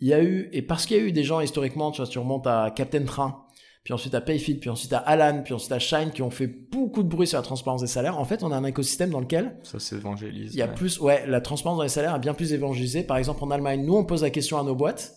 il 0.00 0.08
y 0.08 0.14
a 0.14 0.22
eu, 0.22 0.48
et 0.52 0.62
parce 0.62 0.86
qu'il 0.86 0.96
y 0.96 1.00
a 1.00 1.02
eu 1.02 1.12
des 1.12 1.24
gens 1.24 1.40
historiquement, 1.40 1.90
tu 1.90 2.00
vois, 2.00 2.08
tu 2.08 2.18
remontes 2.18 2.46
à 2.46 2.72
Captain 2.74 3.04
Train, 3.04 3.44
puis 3.82 3.94
ensuite 3.94 4.14
à 4.14 4.20
Payfield, 4.20 4.60
puis 4.60 4.70
ensuite 4.70 4.92
à 4.92 4.98
Alan, 4.98 5.42
puis 5.42 5.54
ensuite 5.54 5.72
à 5.72 5.78
Shine, 5.78 6.10
qui 6.12 6.22
ont 6.22 6.30
fait 6.30 6.46
beaucoup 6.46 7.02
de 7.02 7.08
bruit 7.08 7.26
sur 7.26 7.38
la 7.38 7.42
transparence 7.42 7.80
des 7.80 7.86
salaires. 7.86 8.18
En 8.18 8.24
fait, 8.24 8.42
on 8.42 8.52
a 8.52 8.56
un 8.56 8.64
écosystème 8.64 9.10
dans 9.10 9.20
lequel 9.20 9.56
Ça 9.62 9.78
s'évangélise. 9.78 10.54
il 10.54 10.58
y 10.58 10.62
a 10.62 10.66
ouais. 10.66 10.74
plus, 10.74 11.00
ouais, 11.00 11.26
la 11.26 11.40
transparence 11.40 11.78
dans 11.78 11.82
les 11.82 11.88
salaires 11.88 12.14
a 12.14 12.18
bien 12.18 12.34
plus 12.34 12.52
évangélisé. 12.52 13.02
Par 13.02 13.16
exemple, 13.16 13.42
en 13.42 13.50
Allemagne, 13.50 13.84
nous, 13.84 13.96
on 13.96 14.04
pose 14.04 14.22
la 14.22 14.30
question 14.30 14.58
à 14.58 14.62
nos 14.62 14.74
boîtes. 14.74 15.14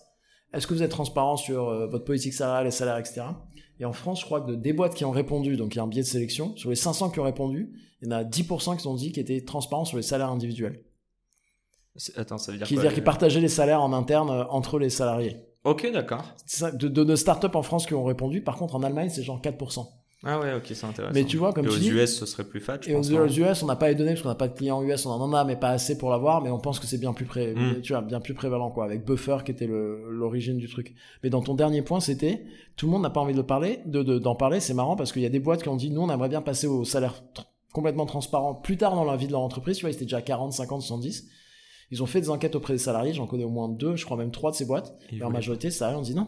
Est-ce 0.54 0.68
que 0.68 0.74
vous 0.74 0.84
êtes 0.84 0.92
transparent 0.92 1.38
sur 1.38 1.70
euh, 1.70 1.88
votre 1.88 2.04
politique 2.04 2.34
salariale, 2.34 2.66
les 2.66 2.72
salaires, 2.72 2.98
etc. 2.98 3.22
Et 3.80 3.86
en 3.86 3.94
France, 3.94 4.22
je 4.22 4.26
crois 4.26 4.42
que 4.42 4.52
de, 4.52 4.56
des 4.56 4.74
boîtes 4.74 4.94
qui 4.94 5.06
ont 5.06 5.12
répondu, 5.12 5.56
donc 5.56 5.74
il 5.74 5.78
y 5.78 5.80
a 5.80 5.84
un 5.84 5.88
biais 5.88 6.04
de 6.04 6.08
sélection, 6.08 6.56
sur 6.58 6.70
les 6.70 6.76
500 6.76 7.10
qui 7.12 7.20
ont 7.20 7.24
répondu, 7.24 7.72
il 8.02 8.10
y 8.10 8.14
en 8.14 8.18
a 8.18 8.24
10% 8.24 8.78
qui 8.78 8.88
ont 8.88 8.96
dit 8.96 9.12
qu'ils 9.12 9.22
étaient 9.22 9.42
transparents 9.42 9.86
sur 9.86 9.98
les 9.98 10.04
salaires 10.04 10.30
individuels. 10.30 10.84
Attends, 12.16 12.38
ça 12.38 12.52
veut 12.52 12.58
dire 12.58 12.68
Qui 12.68 12.76
quoi 12.76 12.84
dire 12.84 12.94
qu'ils 12.94 13.04
partageaient 13.04 13.42
les 13.42 13.50
salaires 13.50 13.82
en 13.82 13.94
interne 13.94 14.30
euh, 14.30 14.46
entre 14.50 14.80
les 14.80 14.90
salariés. 14.90 15.38
Ok, 15.64 15.90
d'accord. 15.92 16.24
De, 16.74 16.88
de 16.88 17.04
nos 17.04 17.16
startups 17.16 17.48
en 17.54 17.62
France 17.62 17.86
qui 17.86 17.94
ont 17.94 18.04
répondu, 18.04 18.42
par 18.42 18.58
contre 18.58 18.76
en 18.76 18.84
Allemagne, 18.84 19.10
c'est 19.10 19.24
genre 19.24 19.40
4%. 19.42 19.88
Ah 20.24 20.40
ouais, 20.40 20.54
ok, 20.54 20.64
c'est 20.68 20.86
intéressant. 20.86 21.14
Mais 21.16 21.26
tu 21.26 21.38
vois, 21.38 21.52
comme 21.52 21.66
Et 21.66 21.70
tu 21.70 21.76
aux 21.76 21.80
dis- 21.80 21.90
US, 21.90 22.16
ce 22.20 22.28
serait 22.28 22.44
plus 22.44 22.60
fat, 22.60 22.78
je 22.82 22.90
Et 22.92 22.94
aux 22.94 22.98
pense. 22.98 23.38
US, 23.38 23.64
on 23.64 23.66
n'a 23.66 23.76
pas 23.76 23.90
les 23.90 23.96
données 23.96 24.12
parce 24.12 24.22
qu'on 24.22 24.30
n'a 24.30 24.36
pas 24.36 24.48
de 24.48 24.54
clients 24.56 24.84
US, 24.84 25.06
on 25.08 25.10
en 25.12 25.34
a, 25.34 25.44
mais 25.46 25.56
pas 25.56 25.70
assez 25.70 25.98
pour 25.98 26.12
l'avoir, 26.12 26.42
mais 26.44 26.52
on 26.52 26.60
pense 26.60 26.80
que 26.80 26.86
c'est 26.86 27.00
bien 27.00 27.12
plus 27.14 27.26
pré... 27.26 27.56
Mm. 27.56 27.82
tu 27.82 27.94
vois, 27.94 28.02
bien 28.04 28.20
plus 28.20 28.36
prévalent, 28.36 28.70
quoi, 28.70 28.86
avec 28.86 29.04
Buffer 29.04 29.38
qui 29.44 29.52
était 29.52 29.68
l'origine 29.68 30.58
du 30.58 30.70
truc. 30.70 30.94
Mais 31.24 31.30
dans 31.32 31.42
ton 31.42 31.56
dernier 31.56 31.82
point, 31.82 32.00
c'était, 32.00 32.44
tout 32.76 32.86
le 32.86 32.92
monde 32.92 33.02
n'a 33.02 33.10
pas 33.10 33.20
envie 33.22 33.34
de 33.34 33.42
parler, 33.42 33.80
de, 33.88 34.04
de- 34.04 34.20
d'en 34.20 34.36
parler, 34.36 34.60
c'est 34.60 34.76
marrant 34.76 34.96
parce 34.96 35.12
qu'il 35.12 35.24
y 35.24 35.26
a 35.26 35.30
des 35.30 35.40
boîtes 35.40 35.64
qui 35.64 35.70
ont 35.70 35.76
dit, 35.76 35.90
nous, 35.90 36.02
on 36.02 36.10
aimerait 36.12 36.30
bien 36.30 36.42
passer 36.44 36.68
au 36.68 36.84
salaire 36.84 37.24
complètement 37.74 38.06
transparent 38.06 38.54
plus 38.54 38.78
tard 38.78 38.96
dans 38.96 39.06
la 39.06 39.16
vie 39.16 39.28
de 39.28 39.32
leur 39.32 39.42
entreprise, 39.42 39.78
tu 39.78 39.82
vois, 39.86 39.90
ils 39.90 39.96
étaient 39.96 40.06
déjà 40.06 40.22
40, 40.22 40.54
50, 40.54 40.82
70. 40.82 41.28
Ils 41.90 42.04
ont 42.04 42.06
fait 42.06 42.22
des 42.22 42.30
enquêtes 42.30 42.56
auprès 42.56 42.74
des 42.74 42.80
salariés, 42.80 43.14
j'en 43.14 43.26
connais 43.28 43.44
au 43.44 43.50
moins 43.50 43.70
deux, 43.70 43.96
je 43.96 44.06
crois 44.06 44.18
même 44.18 44.32
trois 44.32 44.52
de 44.52 44.56
ces 44.56 44.66
boîtes. 44.66 44.94
Et 45.12 45.24
en 45.24 45.30
majorité, 45.32 45.68
les 45.68 45.72
salariés 45.72 45.98
ont 46.00 46.04
dit 46.04 46.14
non. 46.16 46.28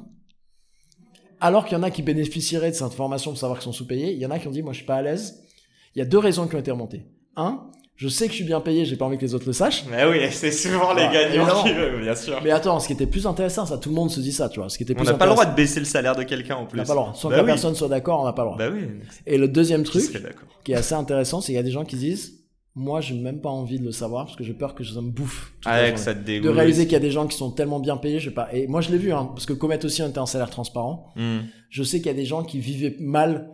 Alors 1.44 1.66
qu'il 1.66 1.78
y 1.78 1.80
en 1.80 1.84
a 1.84 1.92
qui 1.92 2.02
bénéficieraient 2.02 2.70
de 2.70 2.76
cette 2.76 2.84
information 2.84 3.32
pour 3.32 3.38
savoir 3.38 3.60
qu'ils 3.60 3.66
sont 3.66 3.74
sous-payés, 3.74 4.14
il 4.14 4.18
y 4.18 4.26
en 4.26 4.32
a 4.32 4.40
qui 4.40 4.48
ont 4.48 4.52
dit 4.52 4.62
moi 4.64 4.72
je 4.72 4.78
suis 4.78 4.86
pas 4.86 4.96
à 4.96 5.02
l'aise. 5.02 5.44
Il 5.94 6.00
y 6.00 6.02
a 6.02 6.06
deux 6.06 6.18
raisons 6.18 6.48
qui 6.48 6.56
ont 6.56 6.60
été 6.60 6.72
remontées. 6.72 7.04
Un, 7.36 7.66
je 7.98 8.08
sais 8.08 8.28
que 8.28 8.32
je 8.32 8.38
suis 8.38 8.46
bien 8.46 8.62
payé, 8.62 8.86
j'ai 8.86 8.96
pas 8.96 9.04
envie 9.04 9.18
que 9.18 9.24
les 9.24 9.36
autres 9.36 9.46
le 9.46 9.52
sachent. 9.52 9.84
Mais 9.92 10.06
oui, 10.06 10.20
c'est 10.32 10.54
souvent 10.54 10.94
les 10.94 11.04
gagnants 11.04 11.64
qui 11.64 11.74
veulent, 11.74 12.02
bien 12.02 12.16
sûr. 12.16 12.40
Mais 12.42 12.52
attends, 12.52 12.80
ce 12.80 12.88
qui 12.88 12.94
était 12.94 13.08
plus 13.08 13.28
intéressant, 13.28 13.66
ça 13.66 13.78
tout 13.78 13.90
le 13.90 13.96
monde 13.96 14.10
se 14.10 14.22
dit 14.22 14.32
ça, 14.32 14.48
tu 14.48 14.62
vois. 14.62 14.70
Ce 14.70 14.78
qui 14.78 14.84
était 14.84 14.96
On 14.98 15.04
n'a 15.04 15.16
pas 15.16 15.26
le 15.26 15.32
droit 15.34 15.46
de 15.46 15.54
baisser 15.54 15.82
le 15.82 15.86
salaire 15.86 16.16
de 16.16 16.24
quelqu'un 16.24 16.56
en 16.56 16.66
plus. 16.66 16.80
On 16.80 16.82
n'a 16.82 16.88
pas 16.88 16.94
le 16.94 17.00
droit. 17.00 17.14
Sans 17.14 17.28
Bah 17.28 17.36
que 17.36 17.42
la 17.42 17.46
personne 17.46 17.76
soit 17.76 17.90
d'accord, 17.90 18.22
on 18.22 18.26
n'a 18.26 18.32
pas 18.32 18.44
le 18.44 18.48
droit. 18.48 18.58
Bah 18.58 18.70
oui. 18.74 18.88
Et 19.28 19.38
le 19.38 19.50
deuxième 19.50 19.84
truc, 19.84 20.18
qui 20.64 20.72
est 20.72 20.76
assez 20.76 20.96
intéressant, 20.96 21.42
c'est 21.42 21.48
qu'il 21.48 21.56
y 21.56 21.60
a 21.60 21.64
des 21.64 21.72
gens 21.72 21.84
qui 21.84 21.98
disent 21.98 22.43
moi 22.76 23.02
j'ai 23.02 23.16
même 23.16 23.40
pas 23.40 23.50
envie 23.50 23.80
de 23.80 23.86
le 23.86 23.92
savoir 23.92 24.26
parce 24.26 24.36
que 24.36 24.44
j'ai 24.44 24.54
peur 24.54 24.74
que 24.76 24.84
ça 24.84 25.00
me 25.02 25.12
bouffe. 25.12 25.54
Ah, 25.66 25.92
que 25.92 26.00
ça 26.00 26.14
te 26.14 26.20
de 26.20 26.24
dégoûte. 26.26 26.52
réaliser 26.56 26.84
qu'il 26.86 26.94
y 26.94 26.98
a 26.98 27.00
des 27.00 27.12
gens 27.12 27.28
qui 27.28 27.38
sont 27.38 27.52
tellement 27.52 27.80
bien 27.80 27.98
payés, 27.98 28.20
je 28.20 28.30
sais 28.30 28.34
pas. 28.36 28.48
Et 28.54 28.68
moi 28.68 28.82
je 28.82 28.92
l'ai 28.92 28.98
vu, 28.98 29.12
hein, 29.14 29.26
parce 29.26 29.46
que 29.46 29.54
Comet 29.54 29.84
aussi 29.86 30.02
on 30.02 30.10
était 30.10 30.20
en 30.20 30.26
salaire 30.26 30.50
transparent. 30.50 31.14
Hmm. 31.16 31.40
je 31.70 31.84
sais 31.84 31.98
qu'il 31.98 32.08
y 32.08 32.10
a 32.10 32.14
des 32.16 32.26
gens 32.26 32.44
qui 32.44 32.60
vivaient 32.60 32.96
mal 33.00 33.52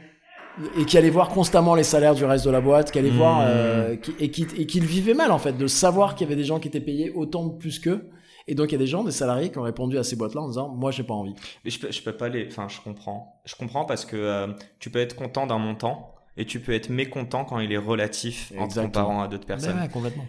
et 0.77 0.85
qui 0.85 0.97
allaient 0.97 1.09
voir 1.09 1.29
constamment 1.29 1.75
les 1.75 1.83
salaires 1.83 2.15
du 2.15 2.25
reste 2.25 2.45
de 2.45 2.49
la 2.51 2.59
boîte, 2.61 2.91
qui 2.91 2.99
allaient 2.99 3.09
voir 3.09 3.41
euh, 3.45 3.95
qui- 3.95 4.13
et 4.19 4.29
qui 4.31 4.45
et 4.57 4.65
qui 4.65 4.79
le 4.79 4.87
vivaient 4.87 5.13
mal 5.13 5.31
en 5.31 5.37
fait, 5.39 5.53
de 5.57 5.67
savoir 5.67 6.15
qu'il 6.15 6.25
y 6.25 6.27
avait 6.31 6.35
des 6.39 6.43
gens 6.45 6.59
qui 6.59 6.67
étaient 6.67 6.79
payés 6.81 7.11
autant 7.11 7.45
de 7.45 7.57
plus 7.57 7.79
qu'eux. 7.79 8.09
Et 8.47 8.55
donc 8.55 8.69
il 8.69 8.71
y 8.71 8.75
a 8.75 8.79
des 8.79 8.87
gens, 8.87 9.03
des 9.03 9.11
salariés, 9.11 9.51
qui 9.51 9.59
ont 9.59 9.63
répondu 9.63 9.97
à 9.99 10.03
ces 10.03 10.15
boîtes-là 10.15 10.41
en 10.41 10.47
disant 10.47 10.69
moi 10.69 10.89
j'ai 10.91 11.03
pas 11.03 11.13
envie. 11.13 11.33
Mais 11.63 11.69
je 11.71 11.79
peux, 11.79 11.91
je 11.91 12.01
peux 12.01 12.13
pas 12.17 12.29
les. 12.29 12.47
Enfin, 12.47 12.67
je 12.67 12.79
comprends. 12.81 13.39
Je 13.45 13.53
comprends 13.55 13.85
parce 13.85 14.05
que 14.05 14.15
euh, 14.17 14.47
tu 14.79 14.89
peux 14.89 14.99
être 14.99 15.15
content 15.15 15.45
d'un 15.45 15.59
montant 15.59 16.15
et 16.39 16.45
tu 16.45 16.59
peux 16.59 16.71
être 16.71 16.89
mécontent 16.89 17.45
quand 17.45 17.59
il 17.59 17.71
est 17.71 17.77
relatif 17.77 18.51
en 18.57 18.67
te 18.67 18.79
comparant 18.79 19.21
à 19.21 19.27
d'autres 19.27 19.45
personnes. 19.45 19.75
Ouais, 19.75 19.83
ouais, 19.83 19.89
complètement. 19.89 20.25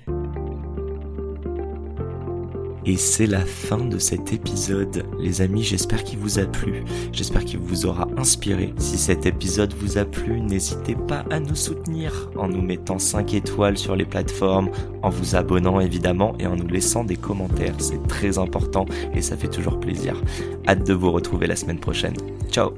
Et 2.86 2.96
c'est 2.96 3.26
la 3.26 3.44
fin 3.44 3.78
de 3.78 3.98
cet 3.98 4.32
épisode. 4.32 5.04
Les 5.20 5.42
amis, 5.42 5.62
j'espère 5.62 6.02
qu'il 6.02 6.18
vous 6.18 6.40
a 6.40 6.46
plu. 6.46 6.82
J'espère 7.12 7.44
qu'il 7.44 7.58
vous 7.58 7.86
aura 7.86 8.08
inspiré. 8.16 8.74
Si 8.78 8.98
cet 8.98 9.26
épisode 9.26 9.72
vous 9.74 9.98
a 9.98 10.04
plu, 10.04 10.40
n'hésitez 10.40 10.96
pas 10.96 11.24
à 11.30 11.38
nous 11.38 11.54
soutenir 11.54 12.30
en 12.36 12.48
nous 12.48 12.62
mettant 12.62 12.98
5 12.98 13.34
étoiles 13.34 13.78
sur 13.78 13.94
les 13.94 14.06
plateformes, 14.06 14.70
en 15.02 15.10
vous 15.10 15.36
abonnant 15.36 15.78
évidemment 15.78 16.34
et 16.40 16.46
en 16.46 16.56
nous 16.56 16.66
laissant 16.66 17.04
des 17.04 17.16
commentaires. 17.16 17.74
C'est 17.78 18.04
très 18.08 18.38
important 18.38 18.86
et 19.14 19.22
ça 19.22 19.36
fait 19.36 19.48
toujours 19.48 19.78
plaisir. 19.78 20.20
Hâte 20.66 20.84
de 20.84 20.94
vous 20.94 21.12
retrouver 21.12 21.46
la 21.46 21.56
semaine 21.56 21.78
prochaine. 21.78 22.16
Ciao 22.50 22.72